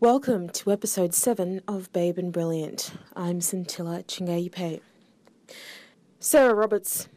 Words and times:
Welcome 0.00 0.48
to 0.48 0.72
episode 0.72 1.12
7 1.12 1.60
of 1.68 1.92
Babe 1.92 2.16
and 2.16 2.32
Brilliant. 2.32 2.92
I'm 3.14 3.42
Santilla 3.42 4.02
Chingaipe. 4.04 4.80
Sarah 6.18 6.54
Roberts 6.54 7.10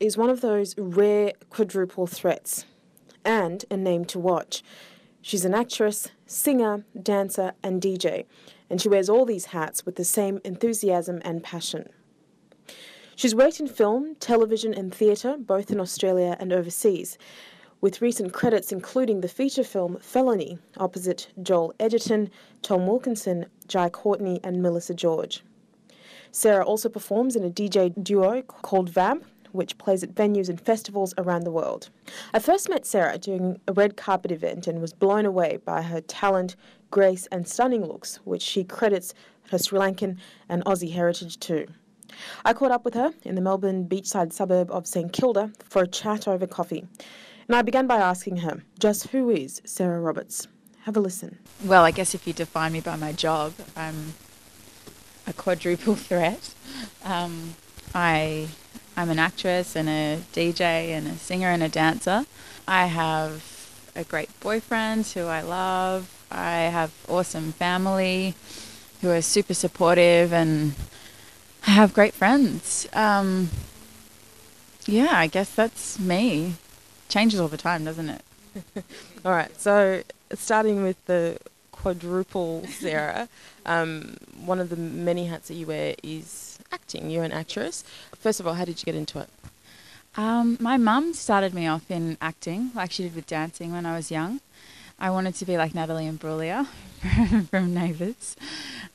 is 0.00 0.18
one 0.18 0.28
of 0.28 0.42
those 0.42 0.74
rare 0.76 1.32
quadruple 1.48 2.06
threats 2.06 2.66
and 3.24 3.64
a 3.70 3.78
name 3.78 4.04
to 4.04 4.18
watch. 4.18 4.62
She's 5.22 5.46
an 5.46 5.54
actress, 5.54 6.08
singer, 6.26 6.84
dancer, 7.02 7.54
and 7.62 7.80
DJ, 7.80 8.26
and 8.68 8.82
she 8.82 8.90
wears 8.90 9.08
all 9.08 9.24
these 9.24 9.46
hats 9.46 9.86
with 9.86 9.96
the 9.96 10.04
same 10.04 10.38
enthusiasm 10.44 11.22
and 11.24 11.42
passion. 11.42 11.88
She's 13.14 13.34
worked 13.34 13.60
in 13.60 13.66
film, 13.66 14.14
television, 14.16 14.74
and 14.74 14.94
theatre, 14.94 15.38
both 15.38 15.70
in 15.70 15.80
Australia 15.80 16.36
and 16.38 16.52
overseas, 16.52 17.16
with 17.80 18.02
recent 18.02 18.32
credits 18.32 18.72
including 18.72 19.20
the 19.20 19.28
feature 19.28 19.64
film 19.64 19.98
Felony, 20.00 20.58
opposite 20.78 21.28
Joel 21.42 21.74
Edgerton, 21.78 22.30
Tom 22.62 22.86
Wilkinson, 22.86 23.46
Jai 23.68 23.88
Courtney, 23.88 24.40
and 24.42 24.62
Melissa 24.62 24.94
George. 24.94 25.42
Sarah 26.30 26.64
also 26.64 26.88
performs 26.88 27.36
in 27.36 27.44
a 27.44 27.50
DJ 27.50 27.92
duo 28.02 28.42
called 28.42 28.90
Vamp, 28.90 29.24
which 29.52 29.78
plays 29.78 30.02
at 30.02 30.14
venues 30.14 30.48
and 30.48 30.60
festivals 30.60 31.14
around 31.18 31.44
the 31.44 31.50
world. 31.50 31.88
I 32.34 32.38
first 32.38 32.68
met 32.68 32.84
Sarah 32.84 33.18
during 33.18 33.58
a 33.66 33.72
red 33.72 33.96
carpet 33.96 34.30
event 34.30 34.66
and 34.66 34.80
was 34.80 34.92
blown 34.92 35.24
away 35.24 35.58
by 35.64 35.82
her 35.82 36.00
talent, 36.00 36.56
grace, 36.90 37.26
and 37.32 37.48
stunning 37.48 37.84
looks, 37.84 38.16
which 38.24 38.42
she 38.42 38.64
credits 38.64 39.14
her 39.50 39.58
Sri 39.58 39.78
Lankan 39.78 40.18
and 40.48 40.64
Aussie 40.64 40.92
heritage 40.92 41.38
to. 41.40 41.66
I 42.44 42.52
caught 42.52 42.70
up 42.70 42.84
with 42.84 42.94
her 42.94 43.12
in 43.22 43.34
the 43.34 43.40
Melbourne 43.40 43.88
beachside 43.88 44.32
suburb 44.32 44.70
of 44.70 44.86
St 44.86 45.12
Kilda 45.12 45.50
for 45.64 45.82
a 45.82 45.88
chat 45.88 46.28
over 46.28 46.46
coffee. 46.46 46.86
And 47.48 47.54
I 47.54 47.62
began 47.62 47.86
by 47.86 47.98
asking 47.98 48.38
her, 48.38 48.62
just 48.78 49.08
who 49.08 49.30
is 49.30 49.62
Sarah 49.64 50.00
Roberts? 50.00 50.48
Have 50.82 50.96
a 50.96 51.00
listen. 51.00 51.38
Well, 51.64 51.84
I 51.84 51.92
guess 51.92 52.14
if 52.14 52.26
you 52.26 52.32
define 52.32 52.72
me 52.72 52.80
by 52.80 52.96
my 52.96 53.12
job, 53.12 53.54
I'm 53.76 54.14
a 55.26 55.32
quadruple 55.32 55.94
threat. 56.08 56.54
Um, 57.04 57.54
I, 57.94 58.48
I'm 58.96 59.10
an 59.10 59.20
actress 59.20 59.76
and 59.76 59.88
a 59.88 60.18
DJ 60.32 60.60
and 60.90 61.06
a 61.06 61.16
singer 61.16 61.48
and 61.48 61.62
a 61.62 61.68
dancer. 61.68 62.26
I 62.66 62.86
have 62.86 63.44
a 63.94 64.02
great 64.02 64.28
boyfriend 64.40 65.06
who 65.06 65.26
I 65.26 65.42
love. 65.42 66.12
I 66.32 66.62
have 66.62 66.92
awesome 67.08 67.52
family 67.52 68.34
who 69.02 69.10
are 69.10 69.22
super 69.22 69.54
supportive 69.54 70.32
and 70.32 70.74
I 71.64 71.70
have 71.70 71.94
great 71.94 72.12
friends. 72.12 72.88
Um, 72.92 73.50
yeah, 74.86 75.12
I 75.12 75.28
guess 75.28 75.54
that's 75.54 75.98
me 76.00 76.54
changes 77.08 77.40
all 77.40 77.48
the 77.48 77.56
time, 77.56 77.84
doesn't 77.84 78.08
it? 78.08 78.22
all 79.24 79.32
right. 79.32 79.58
So 79.60 80.02
starting 80.34 80.82
with 80.82 81.04
the 81.06 81.38
quadruple 81.72 82.66
Sarah, 82.68 83.28
um, 83.64 84.16
one 84.44 84.60
of 84.60 84.70
the 84.70 84.76
many 84.76 85.26
hats 85.26 85.48
that 85.48 85.54
you 85.54 85.66
wear 85.66 85.94
is 86.02 86.58
acting. 86.72 87.10
You're 87.10 87.24
an 87.24 87.32
actress. 87.32 87.84
First 88.18 88.40
of 88.40 88.46
all, 88.46 88.54
how 88.54 88.64
did 88.64 88.80
you 88.80 88.84
get 88.84 88.94
into 88.94 89.20
it? 89.20 89.28
Um, 90.16 90.56
my 90.60 90.78
mum 90.78 91.12
started 91.12 91.52
me 91.52 91.66
off 91.66 91.90
in 91.90 92.16
acting, 92.22 92.70
like 92.74 92.90
she 92.90 93.02
did 93.02 93.14
with 93.14 93.26
dancing 93.26 93.72
when 93.72 93.84
I 93.84 93.96
was 93.96 94.10
young. 94.10 94.40
I 94.98 95.10
wanted 95.10 95.34
to 95.36 95.44
be 95.44 95.58
like 95.58 95.74
Natalie 95.74 96.06
Imbruglia 96.06 96.66
from 97.50 97.74
Neighbours. 97.74 98.34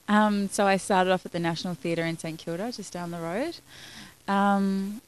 Um, 0.07 0.49
so 0.49 0.65
I 0.65 0.77
started 0.77 1.11
off 1.11 1.25
at 1.27 1.31
the 1.31 1.39
National 1.39 1.75
Theatre 1.75 2.03
in 2.03 2.17
St 2.17 2.39
Kilda, 2.39 2.71
just 2.71 2.91
down 2.91 3.11
the 3.11 3.19
road. 3.19 3.57
Um, 4.27 5.01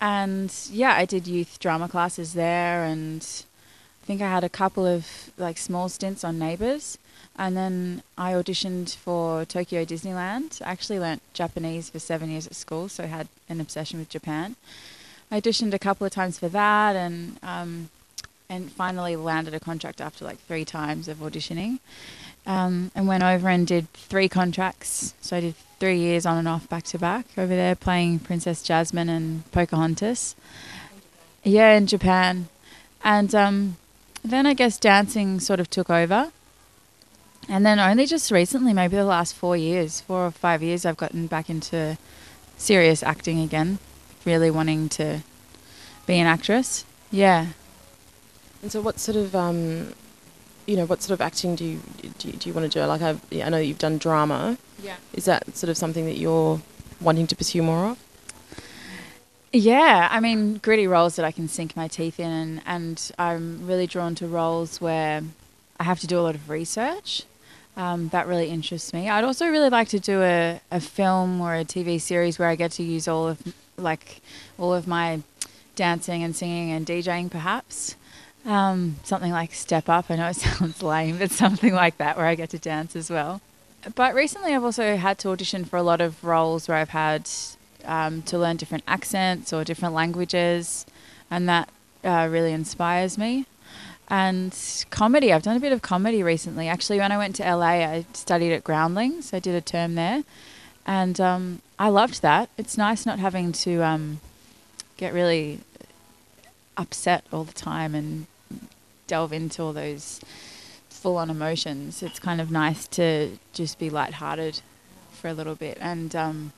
and 0.00 0.52
yeah, 0.70 0.94
I 0.94 1.04
did 1.04 1.26
youth 1.26 1.58
drama 1.58 1.88
classes 1.88 2.34
there, 2.34 2.84
and 2.84 3.22
I 4.02 4.06
think 4.06 4.20
I 4.20 4.30
had 4.30 4.44
a 4.44 4.48
couple 4.48 4.86
of 4.86 5.30
like 5.36 5.58
small 5.58 5.88
stints 5.88 6.24
on 6.24 6.38
Neighbours. 6.38 6.98
And 7.38 7.54
then 7.54 8.02
I 8.16 8.32
auditioned 8.32 8.96
for 8.96 9.44
Tokyo 9.44 9.84
Disneyland. 9.84 10.62
I 10.62 10.70
actually 10.70 10.98
learnt 10.98 11.20
Japanese 11.34 11.90
for 11.90 11.98
seven 11.98 12.30
years 12.30 12.46
at 12.46 12.54
school, 12.54 12.88
so 12.88 13.04
I 13.04 13.08
had 13.08 13.28
an 13.48 13.60
obsession 13.60 13.98
with 13.98 14.08
Japan. 14.08 14.56
I 15.30 15.40
auditioned 15.40 15.74
a 15.74 15.78
couple 15.78 16.06
of 16.06 16.12
times 16.12 16.38
for 16.38 16.48
that, 16.48 16.96
and 16.96 17.38
um, 17.42 17.90
and 18.48 18.70
finally 18.70 19.16
landed 19.16 19.54
a 19.54 19.60
contract 19.60 20.00
after 20.00 20.24
like 20.24 20.38
three 20.38 20.64
times 20.64 21.08
of 21.08 21.18
auditioning. 21.18 21.80
Um, 22.46 22.92
and 22.94 23.08
went 23.08 23.24
over 23.24 23.48
and 23.48 23.66
did 23.66 23.92
three 23.92 24.28
contracts. 24.28 25.14
So 25.20 25.36
I 25.36 25.40
did 25.40 25.56
three 25.80 25.98
years 25.98 26.24
on 26.24 26.38
and 26.38 26.46
off 26.46 26.68
back 26.68 26.84
to 26.84 26.98
back 26.98 27.26
over 27.36 27.54
there 27.54 27.74
playing 27.74 28.20
Princess 28.20 28.62
Jasmine 28.62 29.08
and 29.08 29.50
Pocahontas. 29.50 30.36
Yeah, 31.42 31.76
in 31.76 31.86
Japan. 31.86 32.48
And 33.04 33.34
um, 33.34 33.76
then 34.24 34.46
I 34.46 34.54
guess 34.54 34.78
dancing 34.78 35.40
sort 35.40 35.60
of 35.60 35.70
took 35.70 35.90
over. 35.90 36.32
And 37.48 37.64
then 37.64 37.78
only 37.78 38.06
just 38.06 38.30
recently, 38.30 38.72
maybe 38.72 38.96
the 38.96 39.04
last 39.04 39.34
four 39.34 39.56
years, 39.56 40.00
four 40.00 40.26
or 40.26 40.30
five 40.32 40.62
years, 40.62 40.84
I've 40.84 40.96
gotten 40.96 41.28
back 41.28 41.48
into 41.48 41.96
serious 42.56 43.02
acting 43.02 43.40
again, 43.40 43.78
really 44.24 44.50
wanting 44.50 44.88
to 44.90 45.20
be 46.06 46.18
an 46.18 46.26
actress. 46.26 46.84
Yeah. 47.12 47.48
And 48.62 48.72
so, 48.72 48.80
what 48.80 48.98
sort 48.98 49.16
of 49.16 49.36
um, 49.36 49.94
you 50.66 50.76
know, 50.76 50.84
what 50.86 51.02
sort 51.02 51.14
of 51.14 51.20
acting 51.20 51.54
do 51.54 51.64
you 51.64 51.80
do 52.18 52.28
you, 52.28 52.34
do 52.34 52.48
you 52.48 52.54
want 52.54 52.70
to 52.70 52.78
do? 52.78 52.84
Like, 52.84 53.02
I've, 53.02 53.20
I 53.32 53.48
know 53.48 53.58
you've 53.58 53.78
done 53.78 53.98
drama. 53.98 54.58
Yeah. 54.82 54.96
Is 55.12 55.24
that 55.24 55.56
sort 55.56 55.70
of 55.70 55.76
something 55.76 56.04
that 56.06 56.18
you're 56.18 56.60
wanting 57.00 57.26
to 57.28 57.36
pursue 57.36 57.62
more 57.62 57.86
of? 57.86 58.02
Yeah, 59.52 60.08
I 60.10 60.20
mean, 60.20 60.58
gritty 60.58 60.86
roles 60.86 61.16
that 61.16 61.24
I 61.24 61.30
can 61.30 61.48
sink 61.48 61.76
my 61.76 61.88
teeth 61.88 62.20
in, 62.20 62.30
and, 62.30 62.62
and 62.66 63.10
I'm 63.18 63.66
really 63.66 63.86
drawn 63.86 64.14
to 64.16 64.26
roles 64.26 64.80
where 64.80 65.22
I 65.78 65.84
have 65.84 66.00
to 66.00 66.06
do 66.06 66.18
a 66.18 66.22
lot 66.22 66.34
of 66.34 66.50
research. 66.50 67.22
Um, 67.76 68.08
that 68.08 68.26
really 68.26 68.48
interests 68.48 68.92
me. 68.92 69.08
I'd 69.08 69.24
also 69.24 69.46
really 69.48 69.68
like 69.68 69.88
to 69.88 70.00
do 70.00 70.22
a, 70.22 70.60
a 70.70 70.80
film 70.80 71.40
or 71.40 71.54
a 71.54 71.64
TV 71.64 72.00
series 72.00 72.38
where 72.38 72.48
I 72.48 72.54
get 72.54 72.72
to 72.72 72.82
use 72.82 73.06
all 73.06 73.28
of 73.28 73.54
like 73.76 74.22
all 74.58 74.72
of 74.72 74.86
my 74.86 75.20
dancing 75.74 76.22
and 76.22 76.34
singing 76.34 76.72
and 76.72 76.86
DJing, 76.86 77.30
perhaps. 77.30 77.94
Um, 78.46 78.96
something 79.02 79.32
like 79.32 79.52
Step 79.52 79.88
Up. 79.88 80.06
I 80.08 80.16
know 80.16 80.28
it 80.28 80.36
sounds 80.36 80.82
lame, 80.82 81.18
but 81.18 81.32
something 81.32 81.74
like 81.74 81.98
that 81.98 82.16
where 82.16 82.26
I 82.26 82.36
get 82.36 82.50
to 82.50 82.58
dance 82.58 82.94
as 82.94 83.10
well. 83.10 83.40
But 83.94 84.14
recently, 84.14 84.54
I've 84.54 84.64
also 84.64 84.96
had 84.96 85.18
to 85.20 85.30
audition 85.30 85.64
for 85.64 85.76
a 85.76 85.82
lot 85.82 86.00
of 86.00 86.22
roles 86.22 86.68
where 86.68 86.76
I've 86.76 86.90
had 86.90 87.28
um, 87.84 88.22
to 88.22 88.38
learn 88.38 88.56
different 88.56 88.84
accents 88.86 89.52
or 89.52 89.64
different 89.64 89.94
languages, 89.94 90.86
and 91.30 91.48
that 91.48 91.68
uh, 92.04 92.28
really 92.30 92.52
inspires 92.52 93.18
me. 93.18 93.46
And 94.08 94.56
comedy, 94.90 95.32
I've 95.32 95.42
done 95.42 95.56
a 95.56 95.60
bit 95.60 95.72
of 95.72 95.82
comedy 95.82 96.22
recently. 96.22 96.68
Actually, 96.68 96.98
when 96.98 97.10
I 97.10 97.18
went 97.18 97.34
to 97.36 97.42
LA, 97.42 97.82
I 97.82 98.06
studied 98.12 98.52
at 98.52 98.62
Groundlings. 98.62 99.32
I 99.34 99.40
did 99.40 99.56
a 99.56 99.60
term 99.60 99.96
there, 99.96 100.22
and 100.86 101.20
um, 101.20 101.62
I 101.80 101.88
loved 101.88 102.22
that. 102.22 102.48
It's 102.56 102.78
nice 102.78 103.04
not 103.04 103.18
having 103.18 103.50
to 103.52 103.82
um, 103.82 104.20
get 104.96 105.12
really 105.12 105.60
upset 106.76 107.24
all 107.32 107.42
the 107.42 107.52
time 107.52 107.94
and 107.94 108.26
delve 109.06 109.32
into 109.32 109.62
all 109.62 109.72
those 109.72 110.20
full 110.88 111.16
on 111.16 111.30
emotions. 111.30 112.02
It's 112.02 112.18
kind 112.18 112.40
of 112.40 112.50
nice 112.50 112.88
to 112.88 113.38
just 113.52 113.78
be 113.78 113.90
lighthearted 113.90 114.60
for 115.12 115.28
a 115.28 115.32
little 115.34 115.54
bit. 115.54 115.78
And 115.80 116.14
um, 116.16 116.52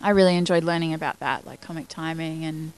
I 0.00 0.10
really 0.10 0.36
enjoyed 0.36 0.64
learning 0.64 0.94
about 0.94 1.18
that, 1.20 1.46
like 1.46 1.60
comic 1.60 1.88
timing 1.88 2.44
and. 2.44 2.72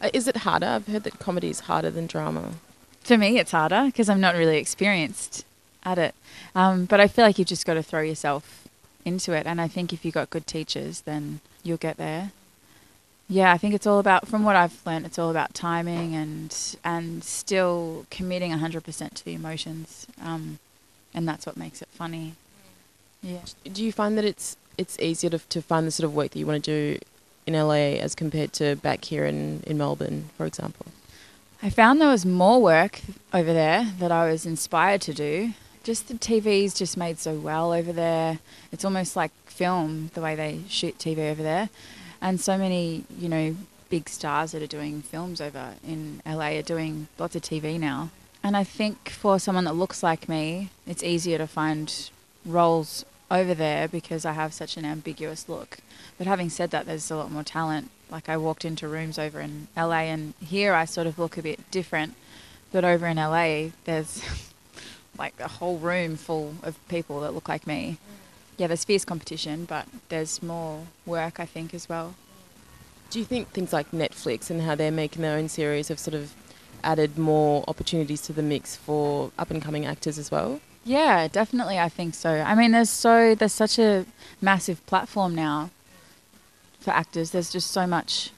Uh, 0.00 0.10
is 0.12 0.26
it 0.26 0.38
harder? 0.38 0.66
I've 0.66 0.86
heard 0.88 1.04
that 1.04 1.18
comedy 1.18 1.50
is 1.50 1.60
harder 1.60 1.90
than 1.90 2.06
drama. 2.06 2.54
For 3.02 3.16
me, 3.16 3.38
it's 3.38 3.52
harder 3.52 3.84
because 3.84 4.08
I'm 4.08 4.20
not 4.20 4.34
really 4.34 4.56
experienced 4.56 5.44
at 5.84 5.98
it. 5.98 6.14
Um, 6.54 6.86
but 6.86 7.00
I 7.00 7.06
feel 7.06 7.24
like 7.24 7.38
you've 7.38 7.48
just 7.48 7.66
got 7.66 7.74
to 7.74 7.82
throw 7.82 8.00
yourself 8.00 8.66
into 9.04 9.32
it. 9.32 9.46
And 9.46 9.60
I 9.60 9.68
think 9.68 9.92
if 9.92 10.04
you've 10.04 10.14
got 10.14 10.30
good 10.30 10.46
teachers, 10.46 11.02
then 11.02 11.40
you'll 11.62 11.76
get 11.76 11.96
there. 11.96 12.32
Yeah, 13.28 13.52
I 13.52 13.58
think 13.58 13.74
it's 13.74 13.86
all 13.86 13.98
about, 13.98 14.28
from 14.28 14.44
what 14.44 14.54
I've 14.54 14.84
learned, 14.84 15.06
it's 15.06 15.18
all 15.18 15.30
about 15.30 15.54
timing 15.54 16.14
and 16.14 16.76
and 16.84 17.24
still 17.24 18.06
committing 18.10 18.52
100% 18.52 19.14
to 19.14 19.24
the 19.24 19.34
emotions, 19.34 20.06
um, 20.22 20.58
and 21.14 21.26
that's 21.26 21.46
what 21.46 21.56
makes 21.56 21.80
it 21.80 21.88
funny. 21.90 22.34
Yeah. 23.22 23.40
Do 23.72 23.82
you 23.82 23.92
find 23.92 24.18
that 24.18 24.24
it's 24.24 24.56
it's 24.76 24.98
easier 24.98 25.30
to 25.30 25.38
to 25.38 25.62
find 25.62 25.86
the 25.86 25.90
sort 25.90 26.04
of 26.04 26.14
work 26.14 26.32
that 26.32 26.38
you 26.38 26.46
want 26.46 26.62
to 26.64 26.70
do 26.70 27.04
in 27.46 27.54
LA 27.54 27.96
as 27.98 28.14
compared 28.14 28.52
to 28.54 28.76
back 28.76 29.04
here 29.06 29.24
in 29.24 29.62
in 29.66 29.78
Melbourne, 29.78 30.28
for 30.36 30.44
example? 30.44 30.86
I 31.62 31.70
found 31.70 32.02
there 32.02 32.08
was 32.08 32.26
more 32.26 32.60
work 32.60 33.00
over 33.32 33.54
there 33.54 33.90
that 33.98 34.12
I 34.12 34.30
was 34.30 34.44
inspired 34.44 35.00
to 35.02 35.14
do. 35.14 35.54
Just 35.82 36.08
the 36.08 36.14
TV's 36.14 36.74
just 36.74 36.96
made 36.98 37.18
so 37.18 37.34
well 37.34 37.72
over 37.72 37.92
there. 37.92 38.40
It's 38.70 38.84
almost 38.84 39.16
like 39.16 39.30
film 39.46 40.10
the 40.12 40.20
way 40.20 40.34
they 40.34 40.60
shoot 40.68 40.98
TV 40.98 41.30
over 41.30 41.42
there 41.42 41.70
and 42.24 42.40
so 42.40 42.56
many, 42.56 43.04
you 43.18 43.28
know, 43.28 43.54
big 43.90 44.08
stars 44.08 44.52
that 44.52 44.62
are 44.62 44.66
doing 44.66 45.02
films 45.02 45.42
over 45.42 45.74
in 45.86 46.22
LA 46.24 46.56
are 46.56 46.62
doing 46.62 47.06
lots 47.18 47.36
of 47.36 47.42
TV 47.42 47.78
now. 47.78 48.08
And 48.42 48.56
I 48.56 48.64
think 48.64 49.10
for 49.10 49.38
someone 49.38 49.64
that 49.64 49.74
looks 49.74 50.02
like 50.02 50.26
me, 50.26 50.70
it's 50.86 51.02
easier 51.02 51.36
to 51.36 51.46
find 51.46 52.10
roles 52.46 53.04
over 53.30 53.52
there 53.52 53.88
because 53.88 54.24
I 54.24 54.32
have 54.32 54.54
such 54.54 54.78
an 54.78 54.86
ambiguous 54.86 55.50
look. 55.50 55.78
But 56.16 56.26
having 56.26 56.48
said 56.48 56.70
that, 56.70 56.86
there's 56.86 57.10
a 57.10 57.16
lot 57.16 57.30
more 57.30 57.42
talent. 57.42 57.90
Like 58.10 58.30
I 58.30 58.38
walked 58.38 58.64
into 58.64 58.88
rooms 58.88 59.18
over 59.18 59.40
in 59.40 59.68
LA, 59.76 60.04
and 60.08 60.32
here 60.40 60.72
I 60.72 60.86
sort 60.86 61.06
of 61.06 61.18
look 61.18 61.36
a 61.36 61.42
bit 61.42 61.70
different. 61.70 62.14
But 62.72 62.84
over 62.84 63.06
in 63.06 63.18
LA, 63.18 63.68
there's 63.84 64.22
like 65.18 65.34
a 65.40 65.48
whole 65.48 65.76
room 65.76 66.16
full 66.16 66.54
of 66.62 66.78
people 66.88 67.20
that 67.20 67.34
look 67.34 67.50
like 67.50 67.66
me. 67.66 67.98
Yeah, 68.56 68.68
there's 68.68 68.84
fierce 68.84 69.04
competition, 69.04 69.64
but 69.64 69.86
there's 70.08 70.42
more 70.42 70.86
work, 71.06 71.40
I 71.40 71.46
think, 71.46 71.74
as 71.74 71.88
well. 71.88 72.14
Do 73.10 73.18
you 73.18 73.24
think 73.24 73.48
things 73.50 73.72
like 73.72 73.90
Netflix 73.90 74.50
and 74.50 74.62
how 74.62 74.74
they're 74.74 74.90
making 74.90 75.22
their 75.22 75.36
own 75.36 75.48
series 75.48 75.88
have 75.88 75.98
sort 75.98 76.14
of 76.14 76.34
added 76.82 77.18
more 77.18 77.64
opportunities 77.66 78.20
to 78.22 78.32
the 78.32 78.42
mix 78.42 78.76
for 78.76 79.32
up 79.38 79.50
and 79.50 79.60
coming 79.62 79.86
actors 79.86 80.18
as 80.18 80.30
well? 80.30 80.60
Yeah, 80.84 81.28
definitely. 81.28 81.78
I 81.78 81.88
think 81.88 82.14
so. 82.14 82.30
I 82.30 82.54
mean, 82.54 82.72
there's 82.72 82.90
so 82.90 83.34
there's 83.34 83.52
such 83.52 83.78
a 83.78 84.04
massive 84.40 84.84
platform 84.86 85.34
now 85.34 85.70
for 86.80 86.90
actors. 86.90 87.30
There's 87.30 87.50
just 87.50 87.70
so 87.70 87.86
much, 87.86 88.30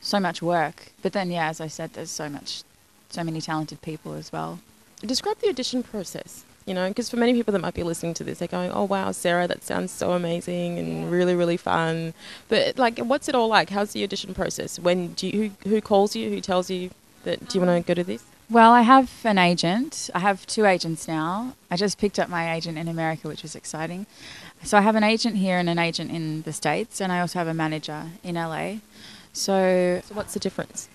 so 0.00 0.18
much 0.18 0.42
work. 0.42 0.92
But 1.02 1.12
then, 1.12 1.30
yeah, 1.30 1.48
as 1.48 1.60
I 1.60 1.68
said, 1.68 1.92
there's 1.92 2.10
so 2.10 2.28
much, 2.28 2.64
so 3.10 3.22
many 3.22 3.40
talented 3.40 3.80
people 3.80 4.14
as 4.14 4.32
well. 4.32 4.58
Describe 5.00 5.38
the 5.38 5.48
audition 5.48 5.84
process. 5.84 6.44
You 6.68 6.74
know, 6.74 6.86
because 6.88 7.08
for 7.08 7.16
many 7.16 7.32
people 7.32 7.52
that 7.52 7.60
might 7.60 7.72
be 7.72 7.82
listening 7.82 8.12
to 8.12 8.24
this, 8.24 8.40
they're 8.40 8.46
going, 8.48 8.70
"Oh 8.70 8.84
wow, 8.84 9.10
Sarah, 9.12 9.48
that 9.48 9.64
sounds 9.64 9.90
so 9.90 10.12
amazing 10.12 10.78
and 10.78 11.04
yeah. 11.04 11.08
really, 11.08 11.34
really 11.34 11.56
fun." 11.56 12.12
But 12.48 12.76
like, 12.76 12.98
what's 12.98 13.26
it 13.26 13.34
all 13.34 13.48
like? 13.48 13.70
How's 13.70 13.92
the 13.92 14.04
audition 14.04 14.34
process? 14.34 14.78
When 14.78 15.14
do 15.14 15.28
you, 15.28 15.52
who 15.62 15.70
who 15.70 15.80
calls 15.80 16.14
you? 16.14 16.28
Who 16.28 16.42
tells 16.42 16.68
you 16.68 16.90
that 17.24 17.48
do 17.48 17.58
you 17.58 17.64
want 17.64 17.86
to 17.86 17.88
go 17.88 17.94
to 17.94 18.04
this? 18.04 18.22
Well, 18.50 18.72
I 18.72 18.82
have 18.82 19.10
an 19.24 19.38
agent. 19.38 20.10
I 20.14 20.18
have 20.18 20.46
two 20.46 20.66
agents 20.66 21.08
now. 21.08 21.54
I 21.70 21.76
just 21.76 21.98
picked 21.98 22.18
up 22.18 22.28
my 22.28 22.54
agent 22.54 22.76
in 22.76 22.86
America, 22.86 23.28
which 23.28 23.42
was 23.42 23.56
exciting. 23.56 24.04
So 24.62 24.76
I 24.76 24.82
have 24.82 24.94
an 24.94 25.04
agent 25.04 25.36
here 25.36 25.56
and 25.56 25.70
an 25.70 25.78
agent 25.78 26.10
in 26.10 26.42
the 26.42 26.52
States, 26.52 27.00
and 27.00 27.10
I 27.10 27.20
also 27.20 27.38
have 27.38 27.48
a 27.48 27.54
manager 27.54 28.10
in 28.22 28.34
LA. 28.34 28.80
So, 29.32 30.02
so 30.04 30.14
what's 30.14 30.34
the 30.34 30.40
difference? 30.40 30.90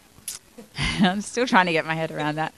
I'm 0.99 1.21
still 1.21 1.47
trying 1.47 1.65
to 1.65 1.71
get 1.71 1.85
my 1.85 1.95
head 1.95 2.11
around 2.11 2.35
that. 2.35 2.53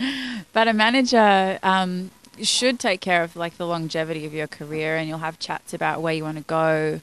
But 0.51 0.67
a 0.67 0.73
manager 0.73 1.59
um, 1.63 2.11
should 2.41 2.79
take 2.79 3.01
care 3.01 3.23
of 3.23 3.35
like 3.35 3.57
the 3.57 3.65
longevity 3.65 4.25
of 4.25 4.33
your 4.33 4.47
career, 4.47 4.97
and 4.97 5.07
you'll 5.07 5.19
have 5.19 5.39
chats 5.39 5.73
about 5.73 6.01
where 6.01 6.13
you 6.13 6.23
want 6.23 6.37
to 6.37 6.43
go, 6.43 7.01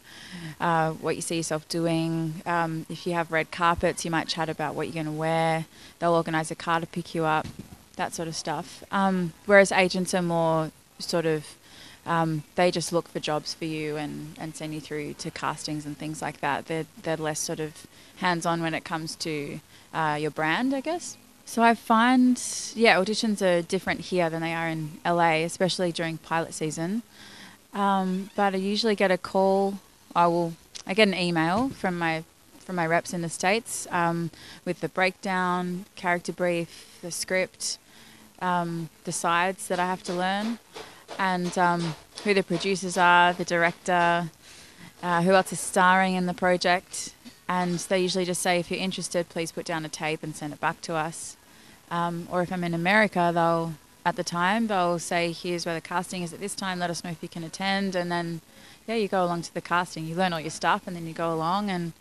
uh, 0.60 0.92
what 0.92 1.16
you 1.16 1.22
see 1.22 1.36
yourself 1.36 1.68
doing. 1.68 2.42
Um, 2.46 2.86
if 2.88 3.06
you 3.06 3.14
have 3.14 3.32
red 3.32 3.50
carpets, 3.50 4.04
you 4.04 4.10
might 4.10 4.28
chat 4.28 4.48
about 4.48 4.74
what 4.74 4.86
you're 4.86 5.02
going 5.02 5.06
to 5.06 5.12
wear. 5.12 5.66
They'll 5.98 6.14
organise 6.14 6.50
a 6.50 6.54
car 6.54 6.80
to 6.80 6.86
pick 6.86 7.14
you 7.14 7.24
up, 7.24 7.46
that 7.96 8.14
sort 8.14 8.28
of 8.28 8.36
stuff. 8.36 8.84
Um, 8.90 9.32
whereas 9.46 9.72
agents 9.72 10.14
are 10.14 10.22
more 10.22 10.70
sort 10.98 11.26
of 11.26 11.56
um, 12.04 12.42
they 12.56 12.70
just 12.70 12.92
look 12.92 13.08
for 13.08 13.20
jobs 13.20 13.54
for 13.54 13.64
you 13.64 13.96
and, 13.96 14.34
and 14.38 14.54
send 14.56 14.74
you 14.74 14.80
through 14.80 15.14
to 15.14 15.30
castings 15.30 15.86
and 15.86 15.96
things 15.96 16.20
like 16.20 16.40
that. 16.40 16.66
They're 16.66 16.86
they're 17.02 17.16
less 17.16 17.38
sort 17.38 17.60
of 17.60 17.86
hands 18.16 18.44
on 18.44 18.60
when 18.62 18.74
it 18.74 18.84
comes 18.84 19.14
to 19.16 19.60
uh, 19.94 20.18
your 20.20 20.30
brand, 20.30 20.74
I 20.74 20.80
guess. 20.80 21.16
So 21.44 21.62
I 21.62 21.74
find, 21.74 22.40
yeah, 22.74 22.96
auditions 22.96 23.42
are 23.42 23.62
different 23.62 24.00
here 24.00 24.30
than 24.30 24.40
they 24.40 24.54
are 24.54 24.68
in 24.68 24.98
LA, 25.04 25.44
especially 25.44 25.92
during 25.92 26.18
pilot 26.18 26.54
season. 26.54 27.02
Um, 27.74 28.30
but 28.36 28.54
I 28.54 28.58
usually 28.58 28.94
get 28.94 29.10
a 29.10 29.18
call. 29.18 29.78
I 30.14 30.26
will. 30.26 30.54
I 30.86 30.94
get 30.94 31.08
an 31.08 31.14
email 31.14 31.68
from 31.68 31.98
my 31.98 32.24
from 32.58 32.76
my 32.76 32.86
reps 32.86 33.12
in 33.12 33.22
the 33.22 33.28
states 33.28 33.86
um, 33.90 34.30
with 34.64 34.80
the 34.80 34.88
breakdown, 34.88 35.84
character 35.96 36.32
brief, 36.32 36.98
the 37.02 37.10
script, 37.10 37.78
um, 38.40 38.88
the 39.04 39.12
sides 39.12 39.68
that 39.68 39.78
I 39.80 39.86
have 39.86 40.02
to 40.04 40.12
learn, 40.12 40.58
and 41.18 41.56
um, 41.58 41.94
who 42.24 42.34
the 42.34 42.42
producers 42.42 42.96
are, 42.96 43.32
the 43.32 43.44
director, 43.44 44.30
uh, 45.02 45.22
who 45.22 45.32
else 45.32 45.52
is 45.52 45.60
starring 45.60 46.14
in 46.14 46.26
the 46.26 46.34
project, 46.34 47.14
and 47.48 47.78
they 47.78 48.00
usually 48.00 48.24
just 48.24 48.42
say, 48.42 48.58
if 48.58 48.70
you're 48.70 48.80
interested, 48.80 49.28
please 49.28 49.52
put 49.52 49.66
down 49.66 49.84
a 49.84 49.88
tape 49.88 50.22
and 50.22 50.34
send 50.34 50.52
it 50.52 50.60
back 50.60 50.80
to 50.82 50.94
us. 50.94 51.36
Um, 51.90 52.26
or 52.30 52.42
if 52.42 52.52
I'm 52.52 52.64
in 52.64 52.74
America, 52.74 53.30
they'll 53.34 53.74
at 54.04 54.16
the 54.16 54.24
time 54.24 54.66
they'll 54.66 54.98
say, 54.98 55.30
here's 55.30 55.64
where 55.64 55.74
the 55.74 55.80
casting 55.80 56.22
is 56.22 56.32
at 56.32 56.40
this 56.40 56.54
time. 56.54 56.78
Let 56.78 56.90
us 56.90 57.04
know 57.04 57.10
if 57.10 57.22
you 57.22 57.28
can 57.28 57.44
attend, 57.44 57.94
and 57.94 58.10
then 58.10 58.40
yeah, 58.86 58.96
you 58.96 59.08
go 59.08 59.24
along 59.24 59.42
to 59.42 59.54
the 59.54 59.60
casting. 59.60 60.06
You 60.06 60.14
learn 60.14 60.32
all 60.32 60.40
your 60.40 60.50
stuff, 60.50 60.86
and 60.86 60.96
then 60.96 61.06
you 61.06 61.12
go 61.14 61.32
along 61.32 61.70
and 61.70 61.92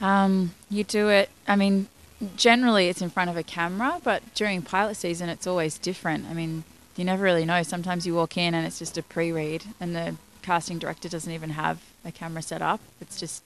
um, 0.00 0.54
you 0.70 0.84
do 0.84 1.08
it. 1.08 1.30
I 1.48 1.56
mean, 1.56 1.88
generally 2.36 2.88
it's 2.88 3.02
in 3.02 3.10
front 3.10 3.30
of 3.30 3.36
a 3.36 3.42
camera, 3.42 4.00
but 4.04 4.22
during 4.34 4.62
pilot 4.62 4.96
season, 4.96 5.28
it's 5.28 5.46
always 5.46 5.78
different. 5.78 6.26
I 6.26 6.34
mean, 6.34 6.64
you 6.96 7.04
never 7.04 7.22
really 7.22 7.44
know. 7.44 7.62
Sometimes 7.62 8.06
you 8.06 8.14
walk 8.14 8.36
in 8.36 8.54
and 8.54 8.66
it's 8.66 8.78
just 8.78 8.98
a 8.98 9.02
pre-read, 9.02 9.64
and 9.80 9.96
the 9.96 10.16
casting 10.42 10.78
director 10.78 11.08
doesn't 11.08 11.32
even 11.32 11.50
have 11.50 11.80
a 12.04 12.12
camera 12.12 12.42
set 12.42 12.62
up. 12.62 12.80
It's 13.00 13.18
just 13.18 13.42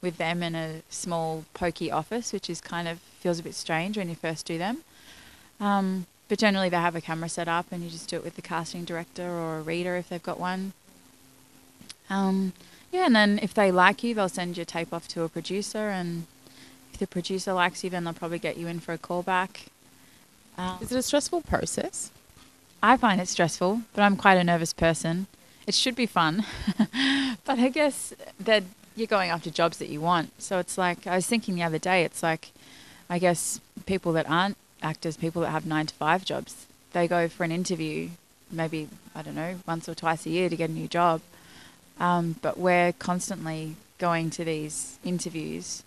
with 0.00 0.16
them 0.16 0.42
in 0.42 0.54
a 0.54 0.82
small 0.88 1.44
pokey 1.54 1.90
office, 1.90 2.32
which 2.32 2.48
is 2.48 2.60
kind 2.60 2.88
of 2.88 2.98
feels 3.20 3.38
a 3.38 3.42
bit 3.42 3.54
strange 3.54 3.98
when 3.98 4.08
you 4.08 4.14
first 4.14 4.46
do 4.46 4.58
them. 4.58 4.78
Um, 5.60 6.06
but 6.28 6.38
generally, 6.38 6.68
they 6.68 6.76
have 6.76 6.96
a 6.96 7.00
camera 7.00 7.28
set 7.28 7.48
up, 7.48 7.66
and 7.70 7.82
you 7.82 7.90
just 7.90 8.08
do 8.08 8.16
it 8.16 8.24
with 8.24 8.36
the 8.36 8.42
casting 8.42 8.84
director 8.84 9.28
or 9.28 9.58
a 9.58 9.62
reader 9.62 9.96
if 9.96 10.08
they've 10.08 10.22
got 10.22 10.38
one. 10.38 10.72
Um, 12.08 12.52
yeah, 12.92 13.06
and 13.06 13.14
then 13.14 13.38
if 13.42 13.52
they 13.52 13.70
like 13.70 14.02
you, 14.02 14.14
they'll 14.14 14.28
send 14.28 14.56
your 14.56 14.66
tape 14.66 14.92
off 14.92 15.06
to 15.08 15.22
a 15.22 15.28
producer, 15.28 15.88
and 15.90 16.26
if 16.92 16.98
the 16.98 17.06
producer 17.06 17.52
likes 17.52 17.84
you, 17.84 17.90
then 17.90 18.04
they'll 18.04 18.14
probably 18.14 18.38
get 18.38 18.56
you 18.56 18.66
in 18.66 18.80
for 18.80 18.92
a 18.92 18.98
callback. 18.98 19.66
Um, 20.56 20.78
is 20.80 20.92
it 20.92 20.98
a 20.98 21.02
stressful 21.02 21.42
process? 21.42 22.10
I 22.82 22.96
find 22.96 23.20
it 23.20 23.28
stressful, 23.28 23.82
but 23.94 24.02
I'm 24.02 24.16
quite 24.16 24.38
a 24.38 24.44
nervous 24.44 24.72
person. 24.72 25.26
It 25.66 25.74
should 25.74 25.94
be 25.94 26.06
fun, 26.06 26.44
but 27.44 27.58
I 27.58 27.68
guess 27.68 28.14
that 28.38 28.64
you're 28.96 29.06
going 29.06 29.30
after 29.30 29.50
jobs 29.50 29.78
that 29.78 29.88
you 29.88 30.00
want. 30.00 30.42
So 30.42 30.58
it's 30.58 30.76
like 30.76 31.06
I 31.06 31.16
was 31.16 31.26
thinking 31.26 31.54
the 31.54 31.62
other 31.62 31.78
day. 31.78 32.04
It's 32.04 32.22
like 32.22 32.50
I 33.08 33.18
guess 33.18 33.60
people 33.86 34.12
that 34.14 34.28
aren't 34.28 34.56
actors, 34.82 35.16
people 35.16 35.42
that 35.42 35.50
have 35.50 35.66
nine 35.66 35.86
to 35.86 35.94
five 35.94 36.24
jobs, 36.24 36.66
they 36.92 37.06
go 37.06 37.28
for 37.28 37.44
an 37.44 37.52
interview, 37.52 38.10
maybe 38.50 38.88
I 39.14 39.22
don't 39.22 39.34
know, 39.34 39.56
once 39.66 39.88
or 39.88 39.94
twice 39.94 40.26
a 40.26 40.30
year 40.30 40.48
to 40.48 40.56
get 40.56 40.70
a 40.70 40.72
new 40.72 40.88
job. 40.88 41.20
Um, 41.98 42.36
but 42.40 42.58
we're 42.58 42.92
constantly 42.94 43.76
going 43.98 44.30
to 44.30 44.44
these 44.44 44.98
interviews, 45.04 45.82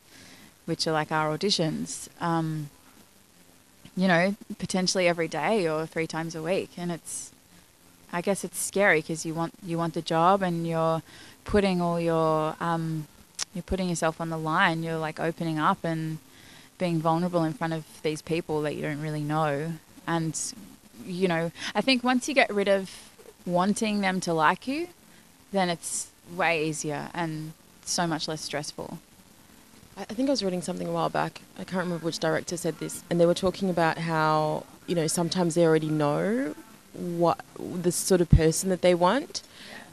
which 0.65 0.85
are 0.87 0.91
like 0.91 1.11
our 1.11 1.35
auditions. 1.35 2.07
Um, 2.21 2.69
you 3.95 4.07
know, 4.07 4.35
potentially 4.57 5.07
every 5.07 5.27
day 5.27 5.67
or 5.67 5.85
three 5.85 6.07
times 6.07 6.35
a 6.35 6.41
week, 6.41 6.71
and 6.77 6.91
it's, 6.91 7.31
I 8.11 8.21
guess 8.21 8.43
it's 8.43 8.59
scary 8.59 9.01
because 9.01 9.25
you 9.25 9.33
want 9.33 9.53
you 9.63 9.77
want 9.77 9.93
the 9.93 10.01
job 10.01 10.41
and 10.41 10.67
you're 10.67 11.01
putting 11.43 11.81
all 11.81 11.99
your 11.99 12.55
um, 12.59 13.07
you're 13.53 13.63
putting 13.63 13.89
yourself 13.89 14.19
on 14.19 14.29
the 14.29 14.37
line. 14.37 14.83
You're 14.83 14.97
like 14.97 15.19
opening 15.19 15.59
up 15.59 15.83
and 15.83 16.19
being 16.77 16.99
vulnerable 16.99 17.43
in 17.43 17.53
front 17.53 17.73
of 17.73 17.85
these 18.01 18.21
people 18.21 18.61
that 18.63 18.75
you 18.75 18.81
don't 18.81 19.01
really 19.01 19.21
know. 19.21 19.73
And 20.07 20.39
you 21.05 21.27
know, 21.27 21.51
I 21.75 21.81
think 21.81 22.03
once 22.03 22.27
you 22.27 22.33
get 22.33 22.53
rid 22.53 22.67
of 22.67 22.89
wanting 23.45 24.01
them 24.01 24.19
to 24.21 24.33
like 24.33 24.67
you, 24.67 24.87
then 25.51 25.69
it's 25.69 26.09
way 26.35 26.67
easier 26.67 27.09
and 27.13 27.53
so 27.85 28.07
much 28.07 28.27
less 28.27 28.41
stressful. 28.41 28.99
I 29.95 30.05
think 30.05 30.27
I 30.27 30.31
was 30.31 30.43
reading 30.43 30.61
something 30.63 30.87
a 30.87 30.91
while 30.91 31.09
back. 31.09 31.41
I 31.55 31.63
can't 31.63 31.83
remember 31.83 32.03
which 32.03 32.17
director 32.17 32.57
said 32.57 32.79
this, 32.79 33.03
and 33.09 33.19
they 33.19 33.27
were 33.27 33.35
talking 33.35 33.69
about 33.69 33.99
how 33.99 34.65
you 34.87 34.95
know 34.95 35.07
sometimes 35.07 35.55
they 35.55 35.65
already 35.65 35.89
know 35.89 36.55
what 36.93 37.39
the 37.57 37.91
sort 37.91 38.21
of 38.21 38.29
person 38.29 38.69
that 38.69 38.81
they 38.81 38.95
want, 38.95 39.41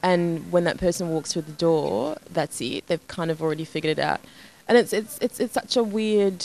and 0.02 0.50
when 0.52 0.64
that 0.64 0.78
person 0.78 1.08
walks 1.08 1.32
through 1.32 1.42
the 1.42 1.52
door, 1.52 2.16
that's 2.30 2.60
it. 2.60 2.86
They've 2.86 3.06
kind 3.08 3.30
of 3.30 3.42
already 3.42 3.64
figured 3.64 3.98
it 3.98 4.02
out, 4.02 4.20
and 4.68 4.78
it's 4.78 4.92
it's 4.92 5.18
it's 5.18 5.40
it's 5.40 5.54
such 5.54 5.76
a 5.76 5.82
weird, 5.82 6.44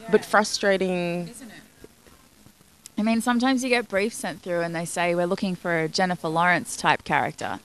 yeah. 0.00 0.08
but 0.10 0.24
frustrating. 0.24 1.28
Isn't 1.28 1.48
it? 1.48 1.54
I 2.98 3.02
mean, 3.02 3.20
sometimes 3.20 3.64
you 3.64 3.70
get 3.70 3.88
briefs 3.88 4.16
sent 4.16 4.42
through, 4.42 4.60
and 4.60 4.74
they 4.74 4.84
say 4.84 5.14
we're 5.14 5.26
looking 5.26 5.54
for 5.54 5.80
a 5.80 5.88
Jennifer 5.88 6.28
Lawrence 6.28 6.76
type 6.76 7.04
character, 7.04 7.60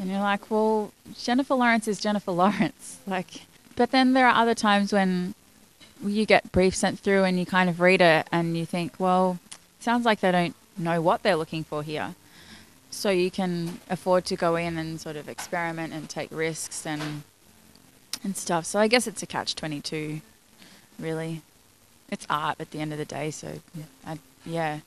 and 0.00 0.10
you're 0.10 0.20
like, 0.20 0.50
well, 0.50 0.92
Jennifer 1.16 1.54
Lawrence 1.54 1.86
is 1.86 2.00
Jennifer 2.00 2.32
Lawrence, 2.32 2.98
like 3.06 3.42
but 3.76 3.90
then 3.90 4.12
there 4.12 4.26
are 4.26 4.34
other 4.34 4.54
times 4.54 4.92
when 4.92 5.34
you 6.04 6.26
get 6.26 6.52
briefs 6.52 6.78
sent 6.78 6.98
through 6.98 7.24
and 7.24 7.38
you 7.38 7.46
kind 7.46 7.70
of 7.70 7.80
read 7.80 8.00
it 8.00 8.26
and 8.32 8.56
you 8.56 8.66
think, 8.66 8.94
well, 8.98 9.38
sounds 9.80 10.04
like 10.04 10.20
they 10.20 10.32
don't 10.32 10.54
know 10.82 11.00
what 11.00 11.22
they're 11.22 11.36
looking 11.36 11.64
for 11.64 11.82
here. 11.82 12.14
So 12.90 13.10
you 13.10 13.30
can 13.30 13.80
afford 13.88 14.24
to 14.26 14.36
go 14.36 14.56
in 14.56 14.76
and 14.76 15.00
sort 15.00 15.16
of 15.16 15.28
experiment 15.28 15.92
and 15.94 16.08
take 16.08 16.28
risks 16.30 16.86
and 16.86 17.22
and 18.22 18.36
stuff. 18.36 18.66
So 18.66 18.78
I 18.78 18.86
guess 18.86 19.06
it's 19.06 19.22
a 19.22 19.26
catch 19.26 19.54
twenty 19.54 19.80
two, 19.80 20.20
really. 20.98 21.42
It's 22.10 22.26
art 22.28 22.56
at 22.60 22.70
the 22.70 22.78
end 22.80 22.92
of 22.92 22.98
the 22.98 23.06
day. 23.06 23.30
So 23.30 23.60
yeah. 23.74 23.84
I, 24.06 24.18
yeah. 24.44 24.80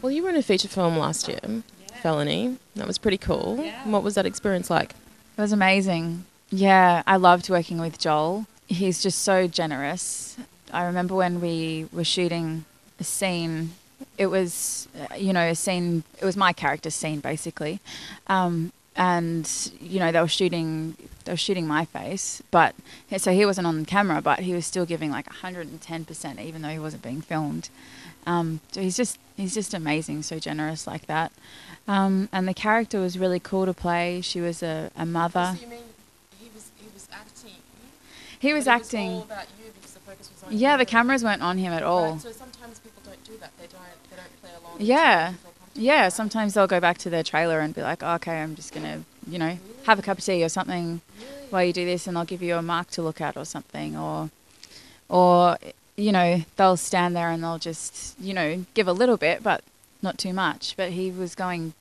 Well, 0.00 0.10
you 0.10 0.22
were 0.22 0.30
in 0.30 0.36
a 0.36 0.42
feature 0.42 0.68
film 0.68 0.96
last 0.96 1.28
year, 1.28 1.40
yeah. 1.44 1.60
Felony. 2.00 2.56
That 2.76 2.86
was 2.86 2.98
pretty 2.98 3.18
cool. 3.18 3.60
Yeah. 3.62 3.84
What 3.84 4.02
was 4.02 4.14
that 4.14 4.24
experience 4.24 4.70
like? 4.70 4.92
It 5.36 5.40
was 5.40 5.52
amazing. 5.52 6.24
Yeah, 6.50 7.02
I 7.06 7.16
loved 7.16 7.50
working 7.50 7.78
with 7.78 7.98
Joel. 7.98 8.46
He's 8.66 9.02
just 9.02 9.20
so 9.22 9.46
generous. 9.46 10.36
I 10.72 10.84
remember 10.84 11.14
when 11.14 11.40
we 11.40 11.88
were 11.92 12.04
shooting 12.04 12.64
a 12.98 13.04
scene, 13.04 13.72
it 14.16 14.26
was, 14.26 14.88
uh, 14.98 15.14
you 15.14 15.32
know, 15.32 15.48
a 15.48 15.54
scene, 15.54 16.04
it 16.20 16.24
was 16.24 16.36
my 16.36 16.52
character's 16.52 16.94
scene 16.94 17.20
basically. 17.20 17.80
Um, 18.26 18.72
and, 18.96 19.48
you 19.80 20.00
know, 20.00 20.10
they 20.10 20.20
were 20.20 20.26
shooting, 20.26 20.96
they 21.24 21.32
were 21.32 21.36
shooting 21.36 21.66
my 21.66 21.84
face, 21.84 22.42
but, 22.50 22.74
so 23.16 23.32
he 23.32 23.46
wasn't 23.46 23.66
on 23.66 23.84
camera, 23.84 24.20
but 24.20 24.40
he 24.40 24.52
was 24.54 24.66
still 24.66 24.84
giving 24.84 25.10
like 25.10 25.26
110% 25.26 26.44
even 26.44 26.62
though 26.62 26.68
he 26.68 26.80
wasn't 26.80 27.02
being 27.02 27.20
filmed. 27.20 27.70
Um, 28.28 28.60
so 28.72 28.82
he's 28.82 28.96
just 28.96 29.18
he's 29.38 29.54
just 29.54 29.72
amazing, 29.72 30.22
so 30.22 30.38
generous 30.38 30.86
like 30.86 31.06
that. 31.06 31.32
Um, 31.86 32.28
and 32.30 32.46
the 32.46 32.52
character 32.52 33.00
was 33.00 33.18
really 33.18 33.40
cool 33.40 33.64
to 33.64 33.72
play. 33.72 34.20
She 34.20 34.42
was 34.42 34.62
a, 34.62 34.90
a 34.94 35.06
mother. 35.06 35.54
So 35.56 35.62
you 35.62 35.68
mean 35.68 35.80
he 36.38 36.50
was 36.54 36.70
he 36.76 36.88
was 36.92 37.08
acting? 37.10 37.54
He 38.38 38.52
was 38.52 38.68
acting. 38.68 39.12
Was 39.12 39.16
all 39.16 39.22
about 39.22 39.46
you 39.58 39.70
because 39.74 39.92
the 39.94 40.00
focus 40.00 40.30
was 40.34 40.42
on 40.42 40.58
yeah, 40.58 40.72
you. 40.72 40.78
the 40.78 40.84
cameras 40.84 41.24
weren't 41.24 41.40
on 41.40 41.56
him 41.56 41.72
at 41.72 41.82
all. 41.82 42.12
Right, 42.12 42.20
so 42.20 42.32
sometimes 42.32 42.80
people 42.80 42.87
don't 42.87 42.87
do 43.28 43.36
that. 43.40 43.52
They 43.58 43.66
don't 43.66 43.82
they 44.10 44.16
don't 44.16 44.40
play 44.42 44.50
along. 44.60 44.76
Yeah. 44.78 45.28
until 45.28 45.32
they 45.32 45.38
feel 45.38 45.52
comfortable, 45.52 45.82
Yeah, 45.82 46.08
sometimes 46.08 46.54
they'll 46.54 46.66
go 46.66 46.80
back 46.80 46.98
to 46.98 47.10
their 47.10 47.22
trailer 47.22 47.60
and 47.60 47.74
be 47.74 47.82
like, 47.82 48.02
oh, 48.02 48.14
okay, 48.14 48.40
I'm 48.42 48.54
just 48.56 48.72
going 48.72 48.84
to, 48.84 49.04
you 49.30 49.38
know, 49.38 49.58
have 49.84 49.98
a 49.98 50.02
cup 50.02 50.18
of 50.18 50.24
tea 50.24 50.42
or 50.44 50.48
something 50.48 51.00
while 51.50 51.64
you 51.64 51.72
do 51.72 51.84
this 51.84 52.06
and 52.06 52.16
I'll 52.18 52.24
give 52.24 52.42
you 52.42 52.56
a 52.56 52.62
mark 52.62 52.90
to 52.92 53.02
look 53.02 53.20
at 53.20 53.36
or 53.36 53.44
something. 53.44 53.96
Or, 53.96 54.30
or 55.08 55.56
you 55.96 56.12
know, 56.12 56.42
they'll 56.56 56.76
stand 56.76 57.16
there 57.16 57.30
and 57.30 57.42
they'll 57.42 57.58
just, 57.58 58.18
you 58.20 58.34
know, 58.34 58.64
give 58.74 58.86
a 58.88 58.92
little 58.92 59.16
bit, 59.16 59.42
but 59.42 59.62
not 60.02 60.18
too 60.18 60.32
much. 60.32 60.74
But 60.76 60.90
he 60.92 61.10
was 61.10 61.34
going 61.34 61.74